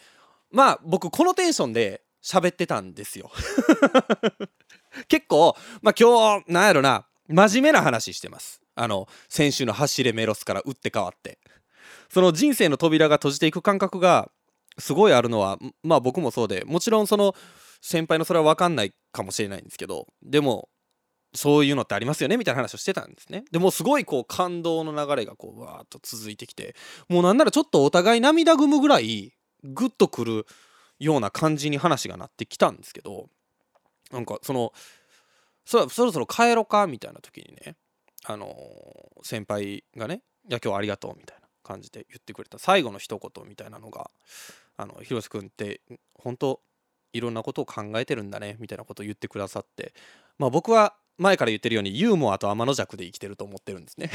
[0.51, 3.33] まあ僕このテンションで喋ってたんですよ
[5.09, 8.61] 結構、まあ、今日、なんやろな、真面目な話してます。
[8.75, 11.38] あの、先週の走れメロスから打って変わって。
[12.11, 14.31] その人生の扉が閉じていく感覚が、
[14.78, 17.35] すごいあるのは、まあ僕もそうで、もちろんその、
[17.80, 20.68] 先輩のそれは分かんないかもしれないんですけど、でも、
[21.35, 23.44] そういうのってありますよねみたいな話をしてたんですね。
[23.50, 26.76] でもすごいこう感動の流れがこうわーっと続いてきて
[27.08, 29.32] もうなんならちょっとお互い涙ぐむぐらい
[29.64, 30.46] グッとくる
[30.98, 33.28] ような感じに話がなってきたんですけど
[34.12, 34.72] なんかその
[35.64, 37.76] そそろそろ帰ろかみたいな時にね
[38.24, 44.11] あのー、先輩がね「いや今日ありがとう」みたいな感じで言ってくれた最後の一言みたいなのが
[44.76, 45.80] 「あの広瀬君って
[46.14, 46.61] 本当
[47.12, 49.94] いろんなことを考えてるんだね」みたいなことを言ってくださって
[50.38, 54.11] まあ僕は前から言ってるようにユーモアと天の弱で生きてると思ってるんですね。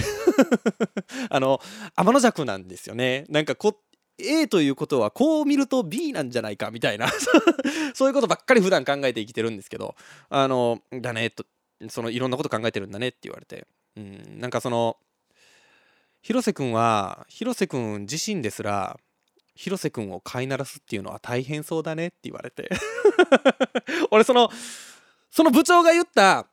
[1.29, 1.61] あの
[1.95, 3.25] 天の弱なんですよね。
[3.29, 3.81] なんかこ
[4.17, 7.07] A ということはこう見ると B なんじゃないかみたいな。
[7.93, 9.95] そういうことばっかり普段考えて生きてるんですけど
[10.29, 11.45] あのだねと
[11.89, 13.67] そのいろんなこと考えてるんだねって言われて。
[13.95, 14.97] うんなんかその
[16.21, 18.99] 広瀬君は広瀬君自身ですら
[19.57, 22.69] 広瀬君を飼いならすっていうのは大変そうだねって言われて。
[24.11, 24.49] 俺その
[25.31, 26.47] その部長が言った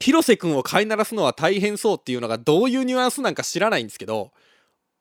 [0.00, 4.32] 広瀬君を飼いならすのは大変そうっていうのがどういうニュアンスなんか知らないんですけど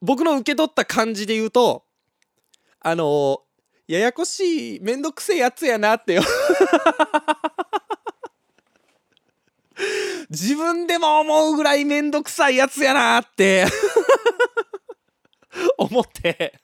[0.01, 1.83] 僕の受け取った感じで言うと
[2.85, 3.41] あの、
[3.87, 6.19] ややこしいめんどくせえやつやなって
[10.29, 13.65] 自分でも思うぐらいめんどくさいやつやなって。
[15.77, 16.59] 思って。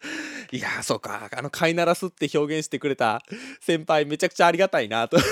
[0.52, 3.20] いやそうかあの飼いならすって表現してくれた
[3.60, 5.18] 先輩めちゃくちゃありがたいなと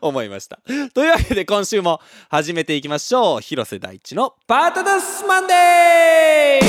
[0.00, 0.58] 思いました。
[0.92, 3.40] というわけで今週も始めていきましょう。
[3.40, 6.64] 広瀬大地のパートダスマンデー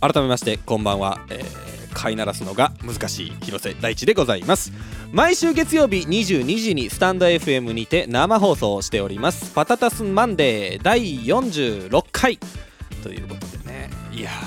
[0.00, 4.70] 改めましてこんばんは、えー、飼いならすのが難しい広瀬大地でございます。
[5.12, 9.50] 毎週月曜日22時にスタンド FM にて生放送しております。
[9.54, 12.38] パタタスマンデー第46回。
[13.02, 13.88] ということでね。
[14.12, 14.30] いや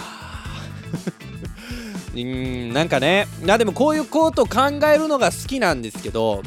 [2.16, 3.28] うんなんかね。
[3.50, 6.44] あでもこういうこと考えるのが好きなんですけど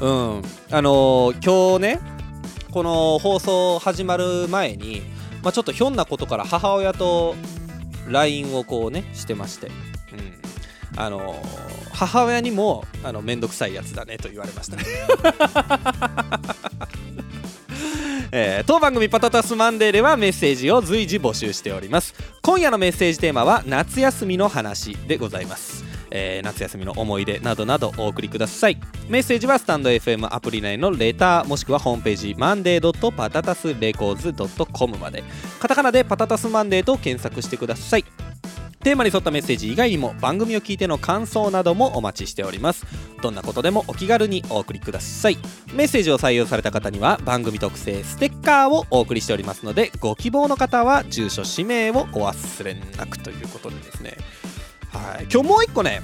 [0.00, 0.42] うん。
[0.70, 2.00] あのー、今日ね
[2.70, 5.02] この放送始まる前に
[5.42, 7.34] まあ、ちょっとひょんなことから母親と
[8.08, 9.72] LINE をこうねしてまして、うん、
[10.96, 11.36] あの
[11.92, 14.76] 母親にもあのめんどくさいやつだねと言われました。
[14.76, 14.84] ね
[18.30, 22.14] えー、当番組パタタスマンデーではメッセージを随時募集しております。
[22.48, 28.78] 今夜のメッセージテーマは夏休みの話でございますえー、夏休みの思い出などなどお送りください。
[29.08, 34.34] メッセージはスタンド FM アプリ内のレターもしくはホームページマンデーパタタスレコーズ
[34.72, 35.22] .com まで。
[35.60, 38.04] カタカナでパタタスマンデーと検索してください。
[38.82, 42.86] テーマに沿ったメッセージ以外にも番組を聞いての感想などもお待ちしております。
[43.20, 45.38] どんなことでもお気軽にお送りください。
[45.74, 54.16] メッセージを採用された方には番組特製ステッカーをお送りしておりますのでご希望の方は住所氏名をお忘れなくということでですね。
[54.98, 55.26] はい。
[55.32, 56.00] 今日もう一個ね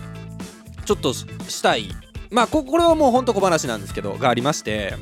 [0.85, 1.89] ちょっとしたい。
[2.31, 4.95] まあここれはもうほんと小話なんですけどがありまして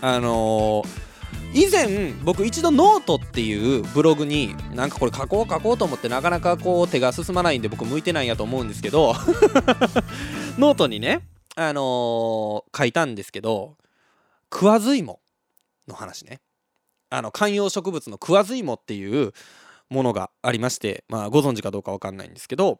[0.00, 1.08] あのー
[1.54, 9.14] 以前僕一度ノートっていうブログになんかこれ書こう書こうと思ってなかなかこう手が進まないんで僕向いてないんやと思うんですけど
[10.58, 13.76] ノートにねあのー、書いたんですけど
[14.50, 15.20] クワズイモ
[15.86, 16.40] の話ね。
[17.10, 19.32] あの観葉植物のクワズイモっていう
[19.88, 22.78] ものがありましてまあご存知かどうかわかんないんですけど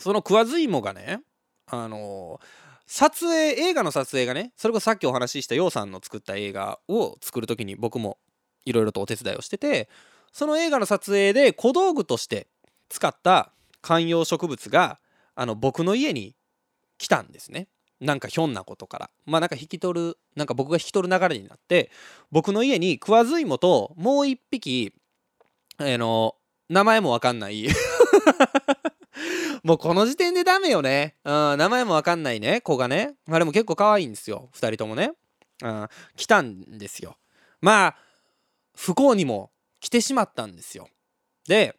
[0.00, 1.20] そのクワズイモがね
[1.66, 2.40] あの
[2.86, 8.18] 撮影映画の撮影がねそれこそさっきお話しした楊さんの作った映画を作る時に僕も
[8.64, 9.88] いろいろとお手伝いをしてて
[10.32, 12.48] その映画の撮影で小道具として
[12.88, 14.98] 使った観葉植物が
[15.34, 16.34] あの僕の家に
[16.98, 17.68] 来たんですね。
[18.00, 19.10] なんかひょんなことから。
[19.26, 21.90] まあなんか引き取るなんか僕が引き取る流れになって
[22.30, 24.92] 僕の家にクワズイモともう一匹
[25.78, 26.34] あの
[26.68, 27.68] 名前もわかんない
[29.62, 31.16] もうこの時点でダメよね。
[31.24, 33.14] うん、名前もわかんないね、子がね。
[33.28, 35.12] あれも結構可愛いんですよ、2人ともね。
[35.62, 37.16] うん、来たんですよ。
[37.60, 37.96] まあ、
[38.74, 40.88] 不幸にも来てしまったんですよ。
[41.46, 41.76] で、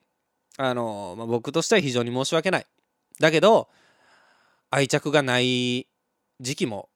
[0.58, 2.66] あの、まあ、僕としては非常に申し訳ない。
[3.20, 3.70] だけど、
[4.70, 5.88] 愛着がない
[6.40, 6.90] 時期も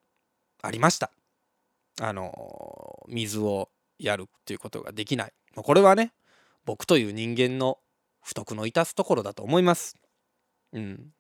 [0.62, 1.12] ありました。
[2.02, 5.34] あの、水をやるっていうことができない。
[5.56, 6.13] これはね、
[6.65, 7.80] 僕という人間の
[8.21, 9.95] 不徳の致すところだと思います。
[10.73, 11.13] うん。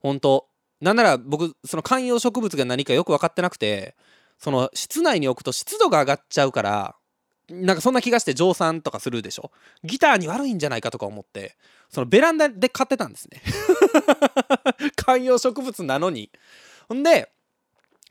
[0.00, 0.48] 本当
[0.80, 3.94] なんなら僕、その観葉植物が何かよく分かってなくて、
[4.38, 6.96] その室内に置くと湿度が上がっちゃうから、
[7.48, 9.52] なんかそんな気がして蒸散とかするでしょ？
[9.84, 11.56] ギターに悪いんじゃないかとか思って、
[11.88, 13.42] そのベランダで買ってたんですね
[14.96, 16.30] 観葉植物なのに。
[16.88, 17.30] ほんで、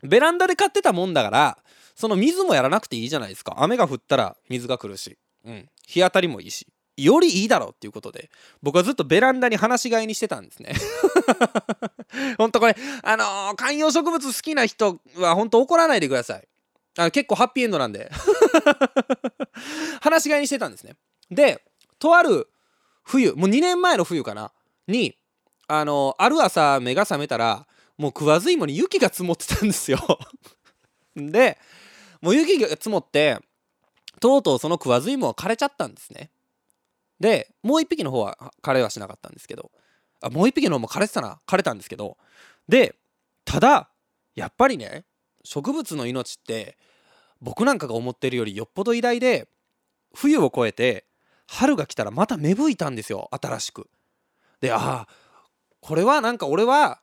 [0.02, 1.58] ベランダで買ってたもんだから、
[1.94, 3.54] その水もやらなくていいじゃないですか。
[3.58, 5.68] 雨が降ったら水が来るし、うん。
[5.86, 6.66] 日当たりもいいし。
[6.96, 8.30] よりいいだろうっていうことで
[8.62, 10.74] 僕はずっとベランダに放し飼いにしてたんですね。
[12.36, 16.48] ほんとこれあのー、観葉植物好きな人はほんと怒らないでください。
[16.98, 18.10] あ結構ハッピーエンドなんで。
[20.02, 20.96] 放し飼いにしてたんですね。
[21.30, 21.64] で
[21.98, 22.48] とある
[23.04, 24.52] 冬もう2年前の冬かな？
[24.86, 25.16] に
[25.68, 29.98] あのー、ある朝目が覚めたらもう食わず芋に雪が積もってたんですよ。
[31.16, 31.58] で
[32.20, 33.38] もう雪が積もって
[34.20, 36.30] とうとうその食わず芋は枯れちゃったんですね。
[37.22, 39.70] でもう一匹の方は枯れはしなかったんですけど。
[40.20, 41.40] あもう一匹の方も枯れてたな。
[41.46, 42.18] 枯れたんですけど。
[42.68, 42.96] で
[43.44, 43.90] ただ
[44.34, 45.04] やっぱりね
[45.44, 46.76] 植物の命って
[47.40, 49.48] 僕なんかが思ってるよりよっぽど偉大で
[50.14, 51.06] 冬を越えて
[51.48, 53.28] 春が来たらまた芽吹いたんですよ。
[53.30, 53.88] 新しく。
[54.60, 55.08] でああ
[55.80, 57.00] これはなんか俺は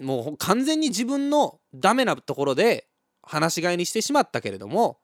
[0.00, 2.86] もう完全に自分のダメなところで
[3.22, 4.98] 放し飼いにしてしまったけれども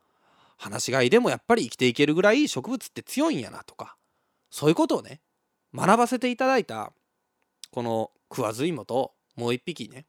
[0.58, 3.96] 放し飼いでもやっぱり生きていけるぐらい植物って強いんやなとか
[4.50, 5.20] そういうことをね
[5.74, 6.92] 学ばせていただいた
[7.70, 10.06] この食わず芋ともう一匹ね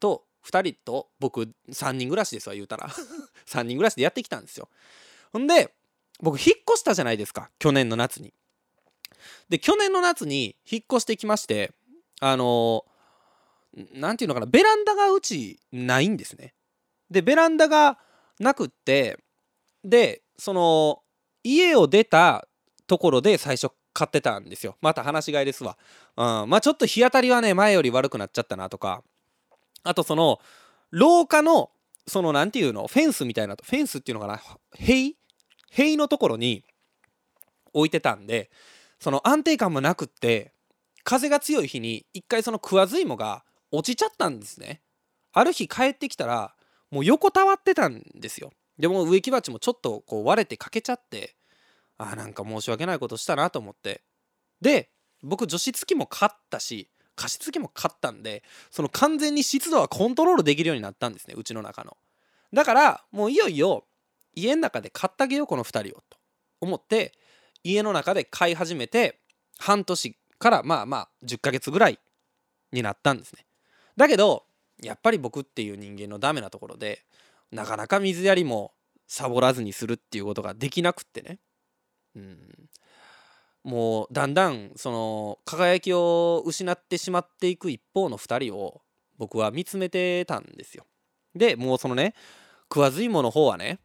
[0.00, 2.88] と2人と僕3人暮らしですわ言うたら。
[3.46, 4.68] 3人暮らしでやってきたんですよ。
[5.32, 5.74] ほんで
[6.20, 8.32] 僕引っ越したじゃないですか去年の夏に。
[9.48, 11.72] で去年の夏に引っ越してきまして
[12.20, 12.84] あの
[13.92, 16.54] 何て言うのかなベランダがうちないんですね。
[17.10, 17.98] でベランダが
[18.38, 19.18] なくって
[19.82, 21.02] でその
[21.42, 22.46] 家を出た
[22.86, 24.76] ところで最初買ってたんですよ。
[24.80, 25.78] また話し飼いですわ、
[26.16, 29.02] うん、まあちょっと日当たりはね前より悪くなっちゃったなとか。
[29.82, 30.40] あとその
[30.90, 31.70] 廊下の
[32.06, 32.86] その何て言うの？
[32.86, 34.40] フェンスみたいなフェンスっていうのかな？
[34.72, 35.14] 塀
[35.70, 36.64] 塀のところに
[37.72, 38.50] 置いてたんで
[38.98, 40.52] その安定感もなくって
[41.02, 44.80] 風が強い日に一回その食わず芋が落ちちゃったんですね。
[45.32, 46.54] ある日帰ってきたら
[46.90, 48.52] もう横たわってたんですよ。
[48.78, 51.34] でも植木鉢もちょっとこう割れて欠けちゃって
[51.98, 54.02] あなんか申し訳ないことしたなと思って。
[54.60, 54.90] で
[55.22, 61.96] 僕除湿機も買ったし加湿器も買ったんでその完全に湿度はコントロールできるようになったんですねうちの中の。
[62.52, 63.84] だからもういよいよ
[64.34, 66.18] 家の中で買ってあげようこの2人をと
[66.60, 67.12] 思って
[67.62, 69.20] 家の中で飼い始めて
[69.58, 71.98] 半年からまあまあ10ヶ月ぐらい
[72.72, 73.46] になったんですね。
[73.96, 74.44] だけど
[74.82, 77.04] やっぱり僕っていう人間のダメなところで
[77.52, 78.72] なかなか水やりも
[79.06, 81.38] サボらずにするっていうことができなくってね。
[82.16, 82.38] うん。
[83.64, 88.82] もうだんだんその輝きを失ってしまっていく一方の2人を
[89.16, 90.84] 僕は見つめてたんですよ。
[91.34, 92.14] でもうそのね
[92.70, 93.78] 食わず芋の方はね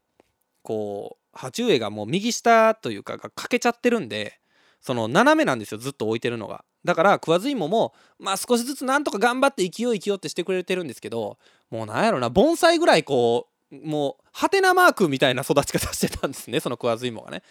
[0.63, 4.39] こう鉢植えがもう右下というかが欠けちゃってるんで
[4.81, 6.65] その斜めなんですよずっと置いてるのが。
[6.85, 11.37] だから食わず芋もまあ少しずつなんとか頑張って勢い勢いってしてくれてるんですけど
[11.69, 17.43] もうなんやろな盆栽ぐらいこうもうハテナマークみたいな育ち方してたんですねその食わず芋がね。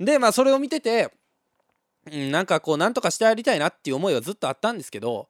[0.00, 1.12] でまあそれを見てて、
[2.10, 5.28] うん、なんかこうなんとかしてやりたいなっていう思いはずっとあったんですけど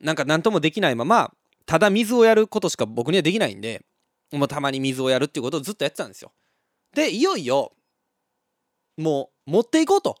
[0.00, 1.32] なんか何ともできないまま
[1.64, 3.84] ただ水をやることしか僕にはできないんで
[4.30, 6.32] もうたまに水をやるっていうことをずっとやってたんですよ。
[6.94, 7.72] でいよいよ
[8.98, 10.16] もう持っていこうと。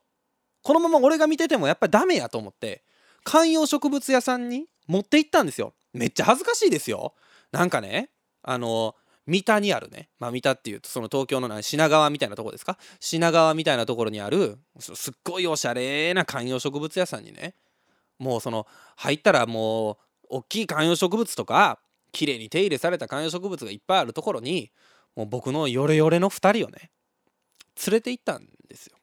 [0.62, 2.84] このまま俺が見ててもやっぱりダメやと思って
[3.24, 5.74] 観葉植物屋さんに持って行ったんですよ。
[5.92, 7.14] めっちゃ恥ずかしいですよ。
[7.50, 8.10] なんかね
[8.42, 8.94] あの
[9.32, 10.10] 三田にあるね。
[10.18, 12.76] まあ三田っていうとその東京の品川みたいなとこですか？
[13.00, 17.54] 品川みたいなところにあるすっごいおしゃれな観葉植物屋さんにね
[18.18, 18.66] もうその
[18.96, 19.96] 入ったらもう
[20.28, 21.80] 大きい観葉植物とか
[22.12, 24.70] 綺麗に手入れされた観葉植物がいっぱいあるところに
[25.16, 26.90] もう僕のヨレヨレの2人をね
[27.86, 28.96] 連れて行ったんですよ。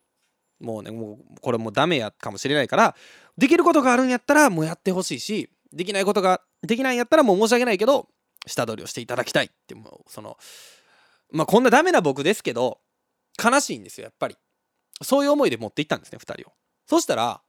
[0.60, 2.96] もうねもうこれもうダメやかもしれないから
[3.36, 8.08] できることがあるんやったらもうやってほしいしできないことができないんやったらもう申し訳ないけど
[8.48, 10.38] 下取りをしていただきたいってもうその
[11.32, 12.80] まあこんなダメな僕ですけど
[13.44, 14.38] 悲しいんですよやっぱり。
[15.02, 16.54] そういう思いで持って行ったんですね2人を。
[16.86, 17.42] そしたら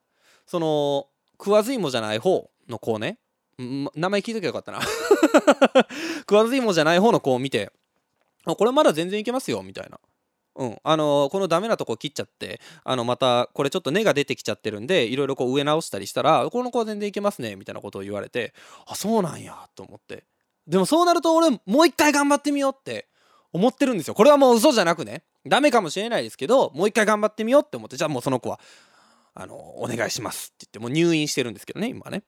[0.47, 1.07] その
[1.39, 3.19] 食わず芋じゃない方の子ね
[3.59, 4.81] 名前聞いときゃよかったな。
[6.21, 7.73] 食わず芋じゃない方の子を見て
[8.45, 9.99] あこれまだ全然いけますよみたいな。
[10.57, 18.53] うん、あのこのダメなとこ切っちゃってあのまたこれちょっと根が出てきちゃってるんでいろいろこう植え直したりしたらこの子は全然いけますねみたいなことを言われて
[18.87, 20.25] あそうなんやと思って。
[20.71, 23.09] でもそうなると俺もう一回頑張ってみようって
[23.53, 24.15] 思ってるんですよ。
[24.15, 25.25] これはもう嘘じゃなくね。
[25.45, 28.61] ダメかもしれないですけどもう一回頑張ってみようって思ってじゃあもうその子は
[29.35, 32.23] あのお願いしますって言ってもう入院してるんですけどね今ね。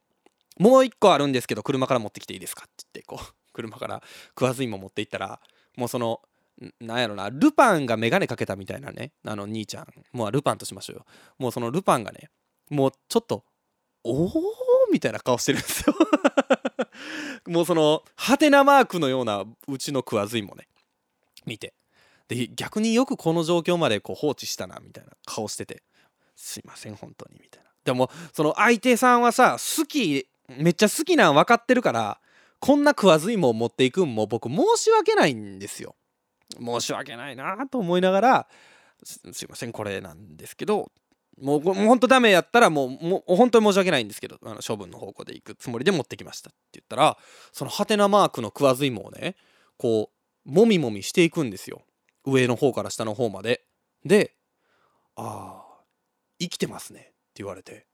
[0.59, 5.40] もう一個あるんですけど車から持ってきていいですかって言ってこう 車から食わず芋持っていったら
[5.76, 6.20] もうその
[6.81, 9.87] なんやろなルパンが眼鏡かけたみたいなねあの兄ちゃん。
[10.12, 11.07] もうルパンとしましょうよ。
[11.38, 12.31] もうそのルパンがね
[12.70, 13.44] もうちょっと
[14.05, 14.28] おお
[14.92, 15.94] みたいな顔してるんですよ。
[17.48, 20.68] もうそのハテナマークのようなうちの食わず芋ね。
[21.46, 21.74] 見て。
[22.28, 25.83] で逆によくこの状況までこう放置したなみたいな顔してて。
[26.37, 27.70] すいません本当にみたいな。
[27.85, 32.20] でもその相手さんはさ好きめっちゃ好きなん分かってるから
[32.61, 35.96] こんな食わず芋を持っていくんも僕申し訳ないんですよ。
[36.61, 38.48] 申し訳ないなと思いながら
[39.05, 40.92] すいませんこれなんですけど
[41.40, 47.16] もうもうほんとダメやったらもうもう本当に申し訳ないんですけどあの処分の方向で行くつもりで持ってきましたって言ったら
[47.53, 49.37] そのハテナマークの食わず芋をね
[49.79, 50.11] こ
[50.47, 51.83] うもみもみしていくんですよ。
[52.25, 53.64] 上の方から下の方まで。
[54.05, 54.35] で
[55.16, 55.85] 「ああ
[56.38, 57.87] 生きてますね」って言われて。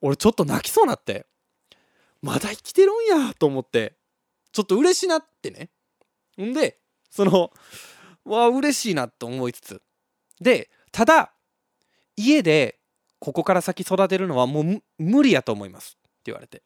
[0.00, 1.26] 俺ちょっと泣きそうになって。
[2.22, 3.96] まだ生きてるんやと思って。
[4.52, 5.70] ちょっと嬉しなってね。
[6.40, 6.78] んで
[7.10, 7.52] その
[8.24, 9.82] わ嬉しいなと思いつつ。
[10.40, 11.32] でただ
[12.16, 12.78] 家で
[13.18, 16.62] ここから先育てるのはもう無理やと思いますって言われて。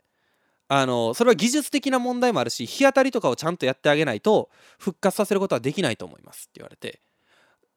[0.68, 7.00] あのそれは技術的な問題もあるし日当たりとかをちゃんとやってあげないと復活させることはできないと思いますって言われて。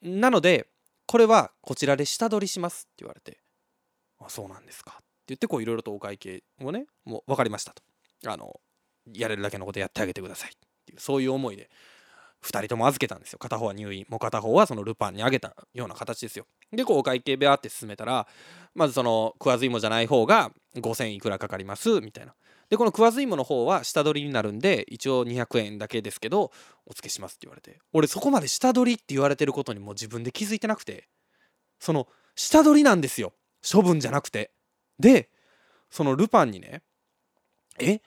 [0.01, 0.67] なので
[1.05, 3.39] これはこちらで下取りしますって言われて。
[4.19, 7.83] あそうなんですかって言ってこういろいろとお会計をねもう分かりましたと。
[8.25, 8.59] あの
[9.13, 10.53] やれるだけのことやってあげてくださいっ
[10.85, 11.69] ていうそういう思いで
[12.43, 13.39] 2人とも預けたんですよ。
[13.39, 16.45] 片方は入院もう片方はそのルパンにあげたような形ですよ。
[16.71, 18.27] でこうお会計ベアって進めたら
[18.75, 22.33] まずその食わず芋じゃない方が5000いくらかかりますみたいな。
[22.69, 26.51] でこの食わず芋の方は下取りになるんで一応200円だけですけど
[26.85, 27.79] お付けしますって言われて。
[27.93, 31.07] 俺そこまで下取りって言われてることにもう自分で気づいてなくて。
[31.79, 33.33] その下取りなんですよ。
[33.69, 34.51] 処分じゃなくて。
[34.99, 35.29] で
[35.89, 36.83] そのルパンにね
[37.81, 38.01] 「え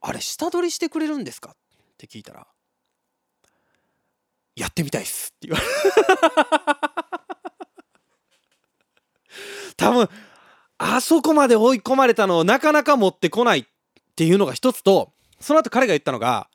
[0.00, 1.56] あれ下取りしてくれるんですか?」っ
[1.98, 2.46] て聞いたら
[4.56, 7.19] やってみたいっすって言われ
[9.76, 10.08] 多分
[10.78, 13.64] あそこまで追い込まれたのをなかなか持ってこないっ
[14.16, 16.48] ていうのが一つとその後彼が言ったのが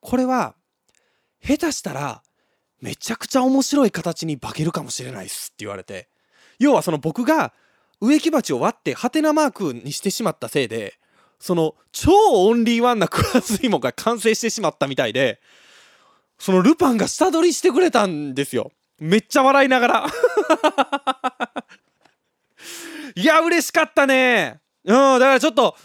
[0.00, 0.54] これは
[1.42, 2.22] 下手したら
[2.80, 6.08] めちゃくちゃ面白い形に化けるかもしれないっすって言われて
[6.58, 7.52] 要はその僕が
[8.00, 10.94] 植木鉢を割ってハテナマークにしてしまったせいで
[11.38, 15.40] その超オンリーワンな食わず芋が完成してしまったみたいで
[16.38, 18.72] そのルパンが下取りしてくれたんですよ。
[18.98, 20.06] めっちゃ笑いながら。
[23.14, 24.60] いや嬉しかったね。
[24.84, 25.76] うんだからちょっと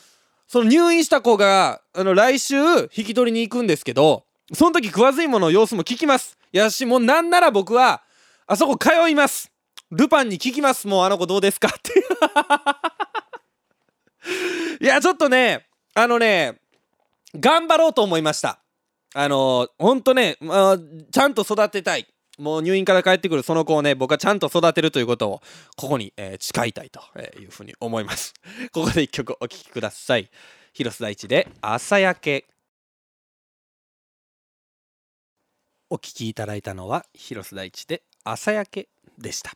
[0.48, 6.38] その入院した子があの来週引き取りに行くんですけどその時食わずいもの様子も聞きます。
[6.52, 8.02] やしもうなんなら僕は
[8.48, 9.52] あそこ通います。
[9.92, 10.88] ルパンに聞きます。
[10.88, 11.94] もうあの子どうですかって。
[14.84, 16.60] いやちょっとねあのね
[17.36, 18.60] 頑張ろうと思いました。
[19.14, 20.78] あのほんとね、まあ、
[21.12, 22.08] ちゃんと育てたい。
[22.38, 25.42] もう入院から帰ってくるその子をね僕はちゃんと育てるということを
[25.76, 27.02] ここに、えー、誓いたいと
[27.40, 28.34] いうふうに思います。
[28.72, 30.30] ここで一曲お聴きください。
[30.74, 32.46] 広瀬大地で朝焼け。
[35.90, 39.54] お聴きいただいたのは広瀬大地で朝焼けでした。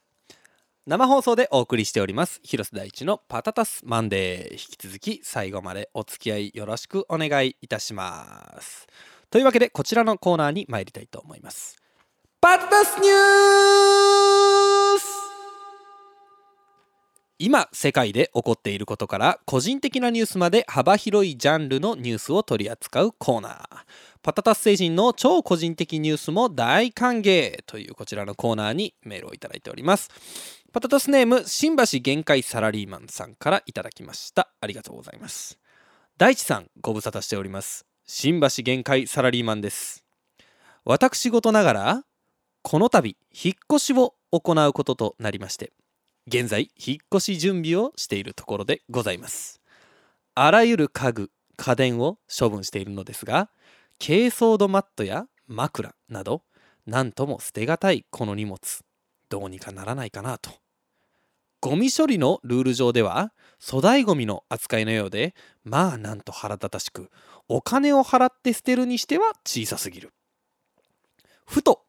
[0.88, 4.52] 生放送でお送りしております広瀬大地のパタタスマンデー。
[4.54, 8.88] 引き続き最後までお付き合いよろしくお願いいたします。
[9.30, 11.81] というわけでこちらのコーナーに参りたいと思います。
[12.44, 15.06] パタタスニュース
[17.38, 23.64] 今世界で起こっていることから個人的なニュースまで幅広いジャンルのニュースを取り扱うコーナー。
[24.24, 27.60] パタタス星人の超個人的ニュースも大歓迎。
[27.68, 30.10] というこちらのコーナーにメールをいただいております。
[30.74, 34.50] パタタスネーム新橋限界サラリーマンさんからいただきました。
[34.60, 35.60] ありがとうございます。
[36.18, 37.86] 大地さんご無沙汰しております。
[38.08, 40.04] 新橋限界サラリーマンです。
[40.86, 42.04] 私事ながら
[42.64, 45.72] この度引っ越しを行うこととなりまして
[46.28, 49.60] 現在引っ越し準備をしているところでございます。
[50.36, 53.50] あらゆる家具家電を処分しているのですが
[54.00, 56.44] 珪藻土マットや枕など
[56.86, 58.60] 何とも捨てがたいこの荷物
[59.30, 60.52] どうにかならないかなと。
[61.60, 63.34] ゴミ処理のルール上では
[63.64, 67.10] 粗大ゴミの扱いのようでまあなんと腹立たしく
[67.48, 70.14] お金を払って捨てるにしては小さすぎる。
[71.46, 71.82] ふと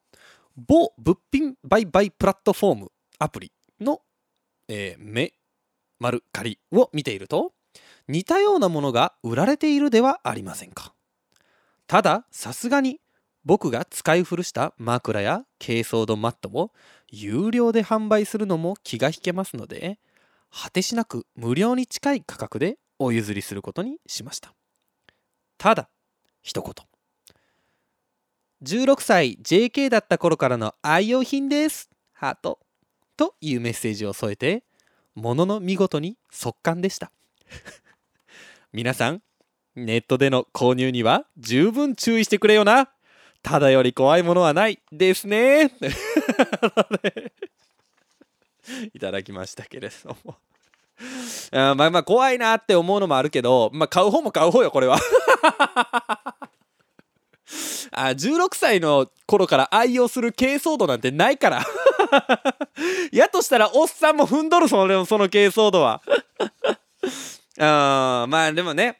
[0.56, 4.00] 某物品売買プラットフォームアプリの、
[4.68, 5.32] えー、メ
[5.98, 7.52] 丸仮を見ていると
[8.08, 10.92] 似たようなものが売られているではありませんか。
[11.86, 13.00] たださすがに
[13.44, 16.72] 僕が使い古した枕や珪藻土マットを
[17.08, 19.98] 有料で販売するのも気が引けますので
[20.50, 24.54] 果てしなく無料に近い価格でお譲りすることにしました。
[25.58, 25.88] ただ
[26.42, 26.91] 一言。
[28.62, 31.90] 16歳 JK だった頃からの愛用品です。
[32.12, 32.60] ハート。
[33.16, 34.62] というメッセージを添えて
[35.14, 37.10] ものの見事に速乾でした。
[38.72, 39.22] 皆さん
[39.74, 42.90] ネットでの購入には十分注意してくれよな。
[43.42, 45.72] ただより怖いものはないですね。
[48.94, 50.36] いただきましたけれども。
[51.50, 54.98] あまあまあ怖いなって思うのもあるけど、まあ、買う方も買う方よこれは。
[58.06, 61.66] あ16歳の頃から愛用する珪藻土なんてないから
[63.12, 66.02] やとしたらおっさんも踏んどるそのその珪藻土は
[67.58, 68.98] あまあでもね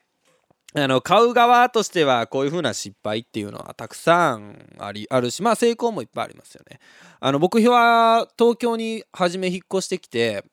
[0.75, 6.79] あの買う側としてはこういう風な失敗っていうのはたくさんありあるしまあ成功もいっぱいありますよね。
[7.21, 10.45] あの僕は東京に初め引っ越してきて、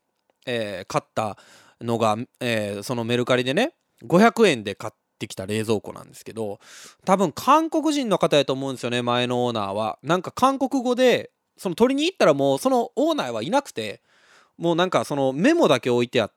[0.46, 1.38] えー、買った
[1.82, 3.74] のが、えー、そのメルカリでね
[4.04, 6.60] 500円で買ってきた冷蔵庫なんですけど
[7.06, 10.00] 多分韓国人の方やと思うんですよね前のオーナーは。
[10.02, 14.02] なんか韓国語でその取りに行ったらもうそのオーナーはいなくて
[14.58, 16.34] もうなんかそのメモだけ置いてあっ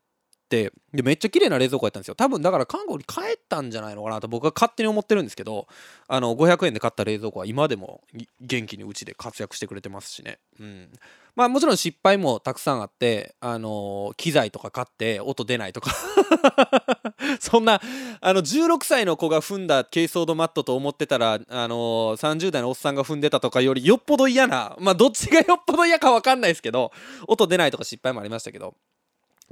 [0.53, 0.73] て。
[0.93, 2.15] でめっちゃ綺麗な冷蔵庫やったんですよ。
[2.15, 5.67] 多分だから韓国に帰ったんじゃないのかなと僕は勝手に思ってるんですけど
[6.07, 8.03] あの500円で買った冷蔵庫は今でも
[8.43, 10.39] 元気にうちで活躍してくれてますしね。
[10.61, 10.91] うん。
[11.35, 15.93] まあもちろん失敗もたくさんあってあのー、機材とか買って音出ないとか。
[17.41, 17.81] そんな
[18.21, 26.93] あの16歳の子が踏んだ珪藻土マットと思ってたらあのー、30代のおっさんが踏んでたとかよりよっぽど嫌なまあどっちがよっぽど嫌か分かんないですけど
[27.27, 28.75] 音出ないとか失敗もありましたけど。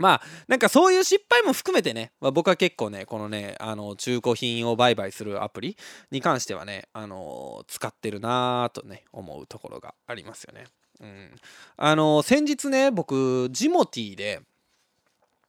[0.01, 5.77] まあなんかそういう失敗も含めてね、まあ、僕は結構ねこのねあの中古品を売買するアプリ
[6.11, 10.65] に関してはねあの使ってるなぁとね思うところがありますよね。
[11.01, 11.31] うん、
[11.77, 14.41] あの先日ね僕ジモティーで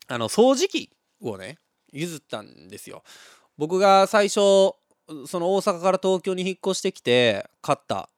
[0.07, 0.89] あの掃除機
[1.21, 1.57] をね
[1.91, 3.03] 譲ったんですよ。
[3.57, 8.09] 僕が最初その大阪から東京に引っ越してきて買った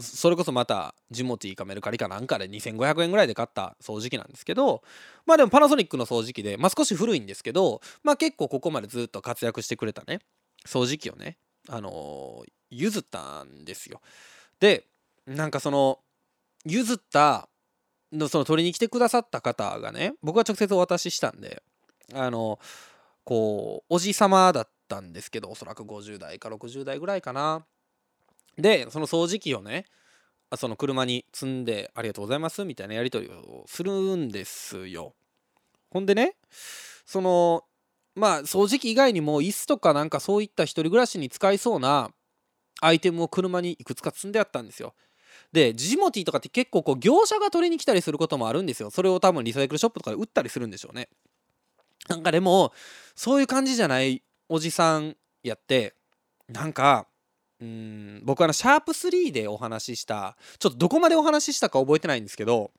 [0.00, 4.82] それこそまたジモティかメルカリかなんかで2500円ぐらいで買った掃除機なんですけど
[5.26, 10.20] まあでもパナソニックの掃除機で、まあ、少し古いんですけどまあ結構ここまでずっと活躍してくれたね
[10.66, 11.36] 掃除機をね
[11.68, 14.00] あの、譲ったんですよ。
[14.58, 14.86] で
[15.26, 16.00] なんかその
[16.64, 17.48] 譲った
[18.12, 21.62] のその取りに来てくださった方がね僕は直接お渡ししたんで
[22.14, 22.58] あの
[23.24, 27.64] こうおじさまだったんですけどおそらく50代か60代ぐらいかな。
[28.58, 29.86] でその掃除機をね
[30.56, 35.14] その車に積んで「ありがとうございます」みたいなやり取りをするんですよ。
[35.90, 36.36] ほんでね
[37.06, 37.64] その
[38.14, 42.10] まあ掃除機以外にも椅子とかなんかそういった一人暮らしに使いそうな
[42.80, 44.94] アイテムを車にいくつか積んであったんですよ。
[45.52, 48.90] でジモティとかって結構こう業者が取りに来たりすることもあるんですよ。
[48.90, 51.08] それを多分リサイクルショップとかで売ったりするんでしょうね。
[52.08, 52.72] なんかでも
[53.14, 55.94] そういう感じじゃないおじさんやって
[56.48, 57.06] なんか
[57.62, 62.72] うん僕あのシャープ3でお話ししたちょっとどこまでお話ししたか覚えてないんですけど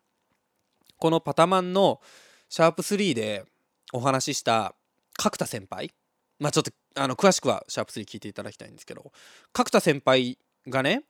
[0.99, 2.01] このパタマンの
[2.49, 3.45] シャープ3で
[3.93, 4.75] お話しした
[5.17, 5.93] 角田先輩
[6.37, 9.13] まあちょっとあの詳しくはシャープ3聞いていただきたいんですけど
[9.53, 11.03] 角田先輩がね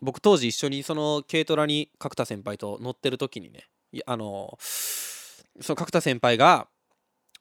[0.00, 3.68] 僕当時一緒にその軽トラに角田先輩と乗ってる時にね
[4.04, 6.66] あのその角田先輩が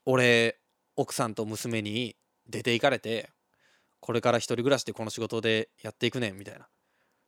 [0.06, 0.60] 俺
[0.96, 2.16] 奥さんと娘に
[2.48, 3.32] 出て行かれて
[4.02, 6.68] これから一人暮らしでこの仕事でやっていくねんみたいな。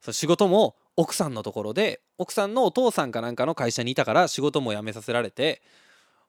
[0.01, 5.61] そ仕事も奥さんのところで奥さんのお父さんかなんかの会社にいたから仕事も辞めさせられて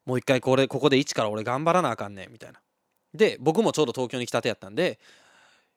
[0.06, 2.60] もう一回これここで一から俺頑張らなあかんねんみたいな。
[3.14, 5.00] で僕もちょうど東京に来たてやったんで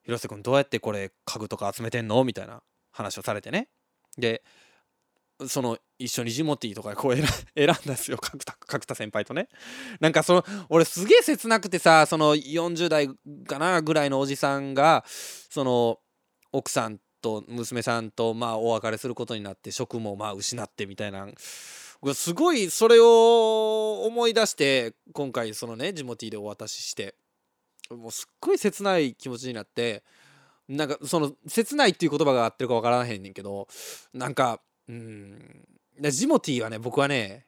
[0.03, 2.61] 広瀬君どうやってこれ家具とか集めてんのみたいな
[2.91, 3.69] 話をされてね。
[4.17, 4.43] で
[5.45, 7.15] その一緒にジモティーとかこう
[7.55, 8.17] 選んだんですよ。
[8.17, 9.49] 角田角田先輩とね。
[9.99, 13.09] なんかその俺すげえ切なくてさその40代
[13.45, 15.99] かなぐらいのおじさんがその
[16.51, 21.27] 奥さんと娘さんとまあお別れすることになって職もまあ失ってみたいな。
[22.13, 27.15] すごいそれを思い出して今回そのねジモティーでお渡しして。
[27.89, 30.03] もうすっごい切ない気持ちになって。
[30.67, 33.69] なんかその切ないっていう言葉が合ってるか分からへんねんけど
[34.13, 34.59] なんか
[34.89, 35.67] うん。
[35.99, 37.45] ジモティーはね僕はね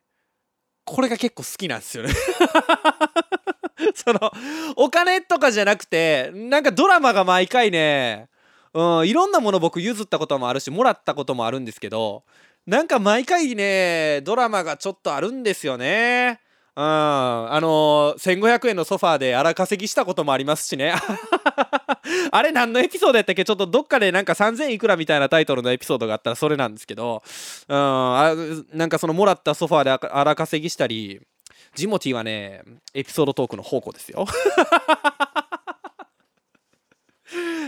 [0.84, 2.14] これが結構好きなんですよね。
[3.96, 4.32] その
[4.76, 8.28] お金とかじゃなくてなんかドラマが毎回ね
[8.74, 12.24] うんいろんなもの僕譲ったこともあるしもらったこともあるんですけど
[12.66, 16.42] なんか毎回ねドラマがちょっとあるんですよね。
[16.76, 20.94] うんあのー、1500円のソファーで荒稼ぎしたこともありますしね。
[22.32, 23.44] あれ何のエピソードやったっけ？
[23.46, 27.22] ちょっとどっかでなんか3000いくらみたいなタイトルのエピソードがあったらそれなんですけど。
[27.68, 28.34] うんあ
[28.74, 31.22] なんかそのもらったソファーで荒稼ぎしたり
[31.76, 34.26] ジモティはねエピソードトークの宝庫ですよ。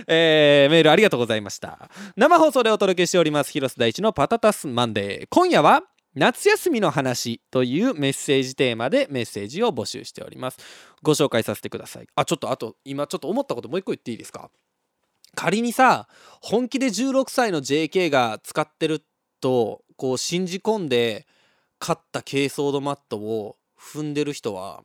[0.08, 1.90] えー、メールありがとうございました。
[2.16, 5.28] 生放送でお届けしております広瀬大地のパタタスマンデー。
[5.30, 5.84] 今夜は
[6.14, 10.58] 夏休みの話というメッセージテーマでメッセージを募集しております。
[11.02, 12.08] ご紹介させてください。
[12.16, 14.50] あちょっとあと今ちょっと思ったこともう一個言っていいですか？
[15.36, 16.10] 仮にさ
[16.42, 19.06] 本気で16歳の JK が使ってる
[19.40, 21.28] とこう信じ込んで
[21.80, 24.84] 買った珪藻土マットを踏んでる人は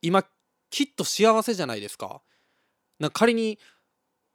[0.00, 0.24] 今
[0.70, 2.22] きっと幸せじゃないですか。
[3.12, 3.58] 仮に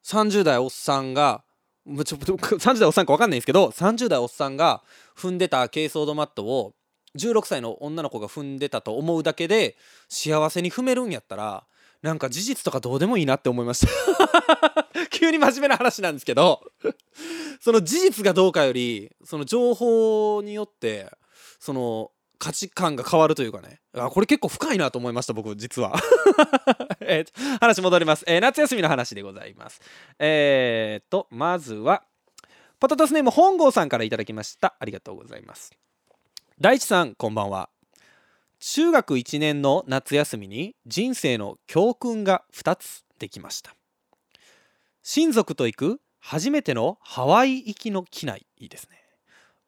[0.06, 1.44] 30代おっさんが
[1.90, 4.84] もうちょ30代おっさんか分かんないんですけど30代おっさんが
[5.18, 6.74] 踏んでた珪藻土マットを
[7.18, 9.76] 16歳の女の子が踏んでたと思うだけで
[10.08, 11.66] 幸せに踏めるんやったら
[12.04, 14.88] なんか事実とかどうでもいいなって思いました。
[15.12, 16.62] 急に真面目な話なんですけど
[17.60, 21.12] その事実がどうかよりその情報によって
[21.60, 23.82] その価値観が変わるというかね。
[23.94, 25.94] あこれ結構深いなと思いました僕実は。
[27.02, 27.26] え
[27.60, 29.82] 話戻ります、えー、夏休みの話でございます。
[30.18, 32.04] えー、っとまずは
[32.80, 34.76] ポタトスネーム本郷さんからいただきました。
[34.80, 35.72] ありがとうございます。
[36.62, 37.70] 大地さんこんばんは。
[38.60, 43.76] 中学1年の夏休みに人生の教訓が2つできました。
[45.04, 49.00] 親族と行く初めてのハワイ行きの機内いいですね。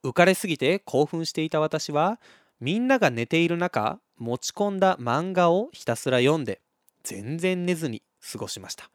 [0.03, 2.19] 浮かれすぎて興奮していた私は
[2.61, 6.61] みんなが寝ている中持ち込んだ漫画をひたすら読んで
[7.03, 8.91] 全然寝ずに過ごしました。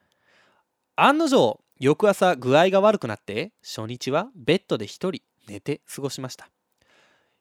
[0.95, 6.49] 案の定翌朝具合が悪くなって初日はベッドで一人寝て過ごしました。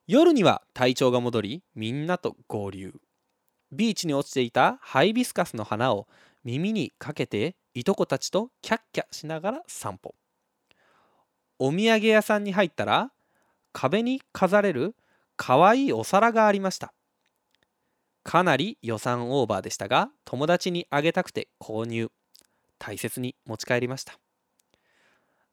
[0.07, 2.93] 夜には体調が戻りみんなと合流。
[3.71, 6.07] ビーチに落ちていたハイビスカスの花を
[6.43, 10.15] 耳にかけていとこたちとキャッキャしながら散歩。
[11.59, 13.11] お土産屋さんに入ったら
[13.73, 14.95] 壁に飾れる
[15.37, 16.93] かわいいお皿がありました。
[18.23, 22.11] かなり予算オーバーでしたが友達にあげたくて購入。
[22.79, 24.19] 大切に持ち帰りました。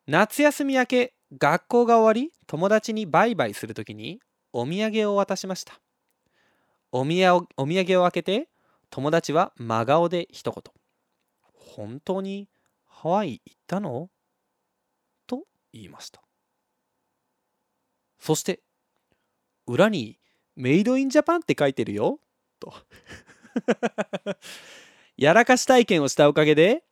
[0.07, 4.21] 夏休み明け学校が終わり友達にバイバイするときに
[4.53, 5.81] お土産を渡しました。
[6.91, 8.49] お土産お土産を開けて
[8.91, 10.63] 友達は真顔で一言
[11.55, 12.49] 「本当に
[12.87, 14.11] ハワイ行ったの?」
[15.27, 16.23] と言いました。
[18.19, 18.61] そして
[19.67, 20.19] 裏に
[20.57, 22.19] メイドインジャパンって書いてるよ。
[22.61, 22.75] と。
[25.17, 26.85] やらかし体験をしたおかげで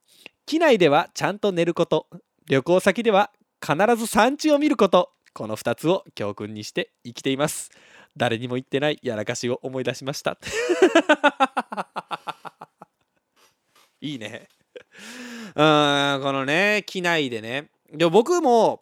[0.46, 2.08] 機内ではちゃんと寝ること。
[2.48, 3.30] 旅行先では
[3.64, 5.12] 必ず産地を見ること。
[5.32, 7.70] この2つを教訓にして生きています。
[8.16, 10.38] 誰にも言ってないやらかしを思い出しました。
[14.00, 14.48] いいね。
[15.54, 17.70] うんこのね機内でね。
[17.92, 18.80] でも僕も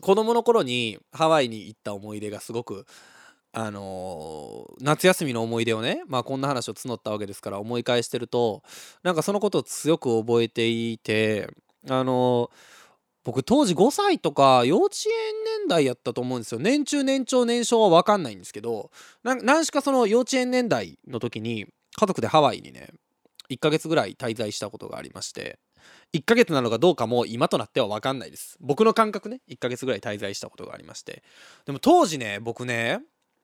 [0.00, 2.86] 子供の頃にハワイに行った思い出がすごく
[3.52, 8.62] あのー、夏休みの思い出をねまあこんな話を募ったわけですから思い返してると
[9.02, 11.48] なんかそのことを強く覚えていて
[11.88, 12.56] あのー、
[13.24, 16.60] 僕当時5歳とか幼稚園年代やったと思うんですよ。
[16.60, 18.90] 年中年長年少は分かんないんですけど
[19.22, 22.90] 何しかその幼稚園年代の時に家族でハワイにね
[23.50, 25.58] 1ヶ月ぐらい滞在したことがありまして
[26.14, 28.56] 1ヶ月なのかどうかも今となっては分かんないです。
[28.60, 31.22] 僕の感覚ね1ヶ月ぐらい滞在したことがありまして。
[31.66, 33.00] でも当時ね僕ね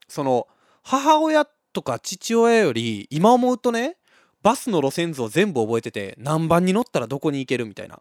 [0.09, 0.49] その
[0.83, 3.97] 母親とか父親より今思うとね
[4.43, 8.01] バスの路線図を全部覚えてて何番に乗ったらどこに行けるみたいな。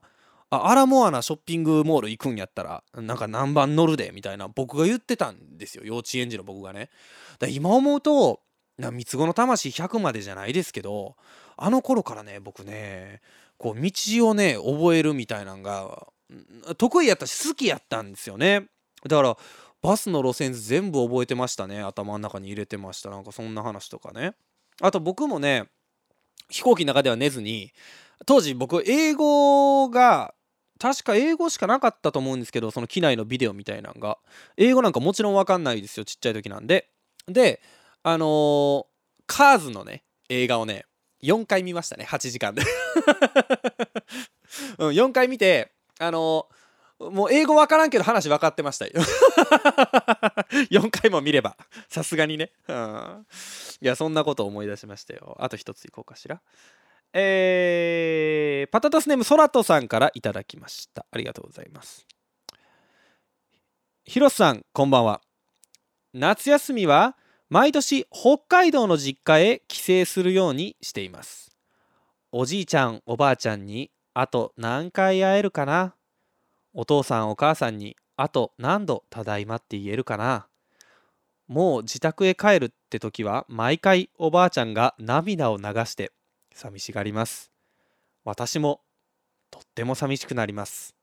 [0.50, 5.84] あアラモアナショッピングモール行くんやったらなんか何番乗るでみたいな僕が言ってたんですよ。
[5.84, 6.90] 幼稚園児の僕がね。
[7.40, 8.42] だ今思うと
[8.78, 11.16] 三つ子の魂100までじゃないですけど
[11.58, 13.22] あの頃からね僕ね
[13.64, 16.08] こう道をね覚えるみたいなんが
[16.78, 18.68] 得意やったし好きやったんですよね。
[19.08, 19.38] だから
[19.82, 21.82] バスの路線図全部覚えてましたね。
[21.82, 23.10] 頭の中に入れてました。
[23.10, 24.34] なんかそんな話とかね。
[24.82, 25.70] あと僕もね
[26.50, 27.72] 飛行機の中では寝ずに
[28.26, 30.34] 当時僕英語が
[30.78, 34.18] 確か英語しかなかったと思うんですけどその機内のビデオみたいなんが。
[34.58, 36.90] 英語なんかもちろん分かんないですよちっちゃい時なんで。
[37.30, 37.62] で
[38.04, 38.86] あのー、
[39.26, 40.84] カーズのね映画をね
[41.24, 42.62] 4回見ましたね8時間で。
[44.78, 46.48] うん、4回見てあの、
[47.00, 48.94] もう英語分からんけど話分かってましたよ。
[50.70, 51.58] 4回も見れば。
[51.90, 53.28] さすがにね、うん、
[53.82, 55.36] いやそんなこと思い出しましたよ。
[55.40, 56.42] あと一ついこうかしら。
[57.14, 61.06] えー、パタタスネームソラトさんからいただきました。
[61.12, 62.08] ありがとうございます。
[64.04, 65.22] ヒロさんこんばんは。
[66.14, 67.16] 夏休みは
[67.54, 71.56] 毎年北海道の実家へ帰省するようにしています。
[72.32, 75.94] おじいちゃんおばあちゃんにあと何回会えるかな。
[76.74, 80.48] お父さんお母さんにあと何度ただいまって言えるかな。
[81.48, 86.12] もう自宅へ帰るって時は毎回おばあちゃんが涙を流して
[86.56, 87.52] 寂しがります。
[88.26, 88.82] 私も
[89.52, 90.96] とっても寂しくなります。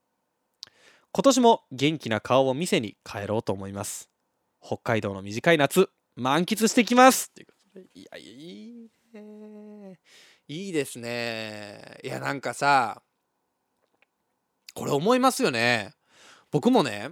[1.12, 4.10] 今年も元気な顔を見せに帰ろうと思います。
[4.60, 5.90] 北海道の短い夏。
[6.16, 7.32] 満喫してきます。
[7.94, 9.98] いやいいね。
[10.48, 11.98] いいですね。
[12.02, 13.02] いやなんかさ
[14.74, 15.94] これ思いますよね。
[16.50, 17.10] 僕もね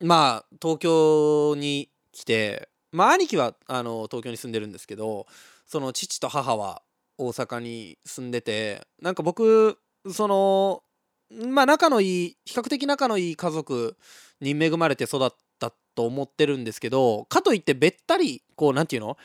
[0.00, 5.26] まあ東京に来てまあ兄貴はあの東京に住んでるんですけど
[5.66, 6.82] その父と母は
[7.18, 9.78] 大阪に住んでてなんか僕
[10.10, 10.82] その
[11.30, 13.96] まあ仲のいい比較的仲のいい家族
[14.40, 15.30] に恵まれて育っ
[15.60, 19.16] たと思ってるんですけどかといってべったりこう何て言うの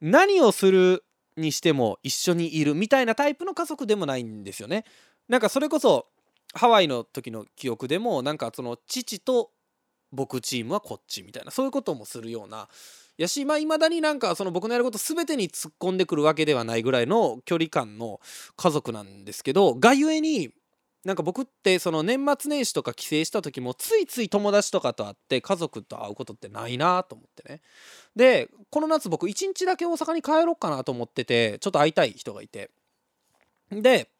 [0.00, 1.04] 何をする
[1.36, 4.84] にしても一緒にいるみたいなタイプの家族でもないんですよね。
[5.28, 6.06] なんかそれこそ
[6.54, 9.50] ハワイの時の記憶でもなんかその父と
[10.10, 12.68] 僕チームはこっちみたいなそういうこともするような
[13.18, 18.20] やしまあいまだになんかその僕のやること全てに突っ込んでくるわけではないぐらいの距離感の
[18.56, 20.50] 家族なんですけどがゆえに
[21.08, 27.62] なんか僕ってその年末年始とか帰省した時もついつい友達とかと会って家族と会うことってないなと思ってね。
[28.14, 32.70] でこの夏僕1日だけ大阪に帰ろうかなと思っててちょっと会いたい人がいて。
[33.72, 34.10] で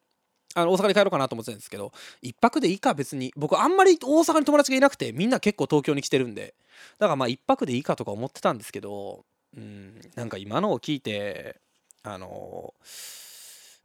[0.55, 3.35] あの大阪に帰ろうかなと思ってたんですけど1泊でいいか別に。
[3.37, 6.55] 僕あんまり大阪に友達がいなくてみんな結構東京に来てるんで。
[6.99, 11.61] だからまあ1泊でいいかとか思ってたんですけどうんなんか今のを聞いて
[12.03, 12.73] あの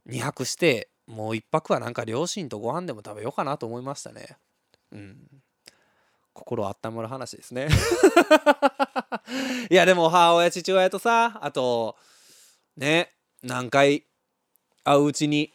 [0.08, 4.36] 2泊してもう1泊はなんか両親とご飯でも食べようかなと思いましたね。
[4.92, 5.16] うん。
[6.32, 7.68] 心温まる話ですね。
[9.70, 11.96] いやでも母親父親とさあと
[12.76, 14.04] ね何回
[14.82, 15.52] 会ううちに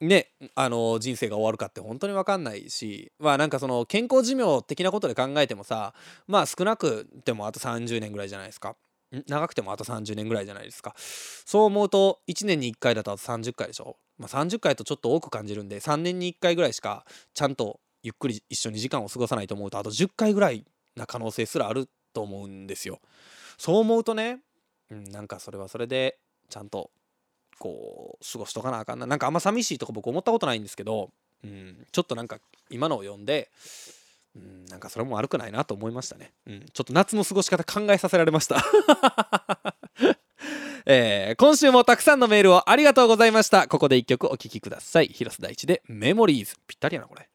[0.00, 5.94] ねあの人生が終わるかって本当に分かんないしまあなんかその健康寿命的なことで考えてもさ
[6.26, 8.76] まあ少なくてもあと30年ぐらいじゃないですか。
[9.26, 10.94] 長くてもあと30年ぐらいじゃないですか。
[10.96, 20.64] そう思うと1年に1回だとあと30回でしょ、まあ、30回とちょっと多く感じるんで3年に1回ぐらいしかちゃんとゆっくり一緒に時間を過ごさないと思うとあと10回ぐらい
[20.94, 23.00] な可能性すらあると思うんですよ。
[23.56, 24.40] そう思うとね、
[24.90, 26.18] うん、なんかそれはそれで
[26.50, 26.90] ちゃんと
[27.58, 29.06] こう過ごしとかなあかんな。
[29.06, 31.10] なんかあんま寂しいとか僕思ったことないんですけど、
[31.42, 33.50] うん、ちょっとなんか今のを読んで、
[34.36, 38.62] うん、なんかそれも悪くないなと思いましたね、うん、ちょっと夏の過ごし方考えさせられました。
[40.86, 43.68] えー、今週もたくさんのメールをありがとうございました。
[43.68, 45.06] ここで一曲お聴きください。
[45.06, 46.56] 広瀬大地でメモリーズ。
[46.66, 47.28] ぴったりやなこれ。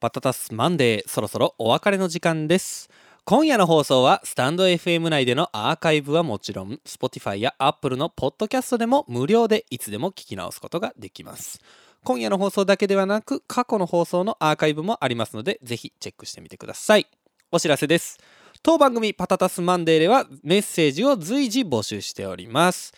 [0.00, 1.08] パタタスマンデー。
[1.08, 2.88] そろそろお別れの時間です。
[3.24, 11.60] 今夜の放送はスタンド FM 内でのアーカイブはもちろん Spotify や Apple のポッドキャストでも無料でいつでも聞き直すことができます。
[12.04, 17.06] 今夜の放送だけではなく過去の放送のアーカイブもありますのでぜひチェックしてみてください。
[17.52, 18.18] お知らせです。
[18.62, 22.92] 当番組パタタスマンデーではメッセージを随時募集しております。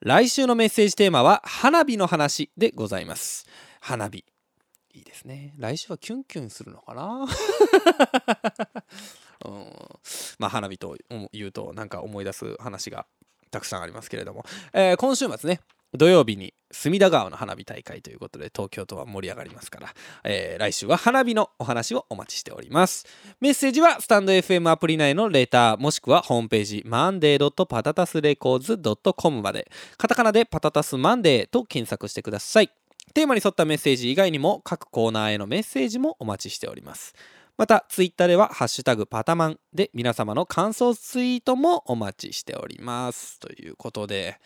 [0.00, 3.46] 来週のメッセージテーマは花火の話でございます。
[3.80, 4.24] 花火。
[4.94, 5.54] いいですね。
[5.58, 7.26] 来週はキュンキュンするのかな？
[9.44, 9.66] うん。
[10.38, 10.96] まあ花火と
[11.32, 13.06] 言うとなんか思い出す話が
[13.50, 15.60] たくさんありますけれども、えー、今週末ね
[15.94, 19.90] 土曜日に隅田川の花火大会ということで東京都は盛り上がりますから、
[20.24, 23.04] えー、来週は花火のお話をお待ちしております。
[23.40, 32.70] メッセージはスタンド FM アプリ内のレターもしくはホームページ monday.patatasrecords.com までカタカナでパタタスマンデーと検索してください。
[33.12, 37.12] テーマに沿ったメッセージ以外にも各コーナーへのメッセージもお待ちしております。
[37.58, 43.38] またツイッターでは「ハッシュタグパタマン」で皆様の感想ツイートもお待ちしております。
[43.40, 44.38] ということで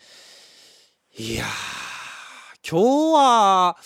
[1.19, 1.45] いや
[2.69, 3.77] 今日は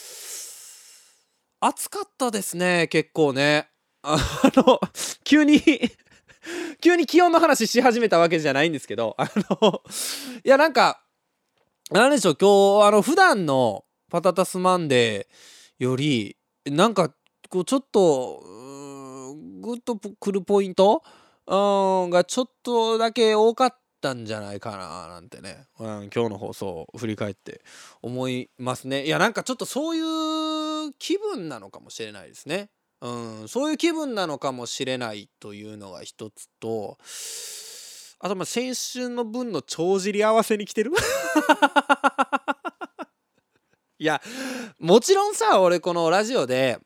[1.62, 3.70] 暑かったですね結構ね。
[4.04, 4.18] あ
[4.54, 4.82] の
[5.24, 5.62] 急に
[6.82, 9.82] 急に気温の話し始めたわけじゃないんですけどあの
[10.44, 11.06] いやなんか
[11.90, 17.14] 何でしょう今日あの普段のパタタスマンデーよりなんか
[17.48, 18.42] こうちょっと
[19.62, 21.02] グッとくるポイント？
[21.48, 27.62] がちょっとだけ多かっったんじゃないかななんてね、うん、今日の放送を振り返って
[28.02, 29.06] 思いますね。
[29.06, 32.72] いやなんかちょっとそういう気分なのかもしれないですね。
[33.02, 36.98] うん、そういう気分なのかもしれないというのが一つと
[38.20, 40.92] あとまあ先週の分の帳尻合わせに来てる？
[44.00, 44.20] いや
[44.80, 46.80] もちろんさ俺このラジオで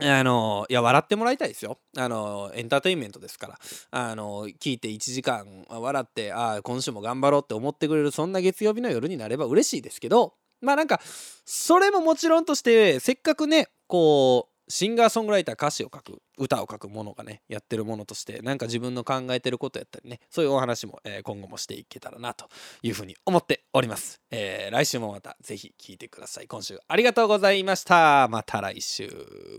[0.00, 1.78] あのいや笑ってもらいたいですよ。
[1.96, 3.58] あのエンターテインメントですから。
[3.90, 11.00] あの聞いて1時間笑ってああ今週も頑張ろうって思ってくれるそんな月曜日の夜になれば嬉しいですけどまあなんか
[11.44, 22.48] それももちろんとしてせっかくねこうシンガーソングライター歌詞を書く歌を書くものがねやってるものとしてなんか自分の考えてることやったりねそういうお話も、えー、今後もしていけたらなと
[22.82, 26.46] いうふうに思っております、えー、来週もまた是非聴いてください。
[26.46, 28.28] 今週ありがとうございました。
[28.28, 29.08] また来週。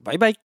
[0.03, 0.48] バイバイ。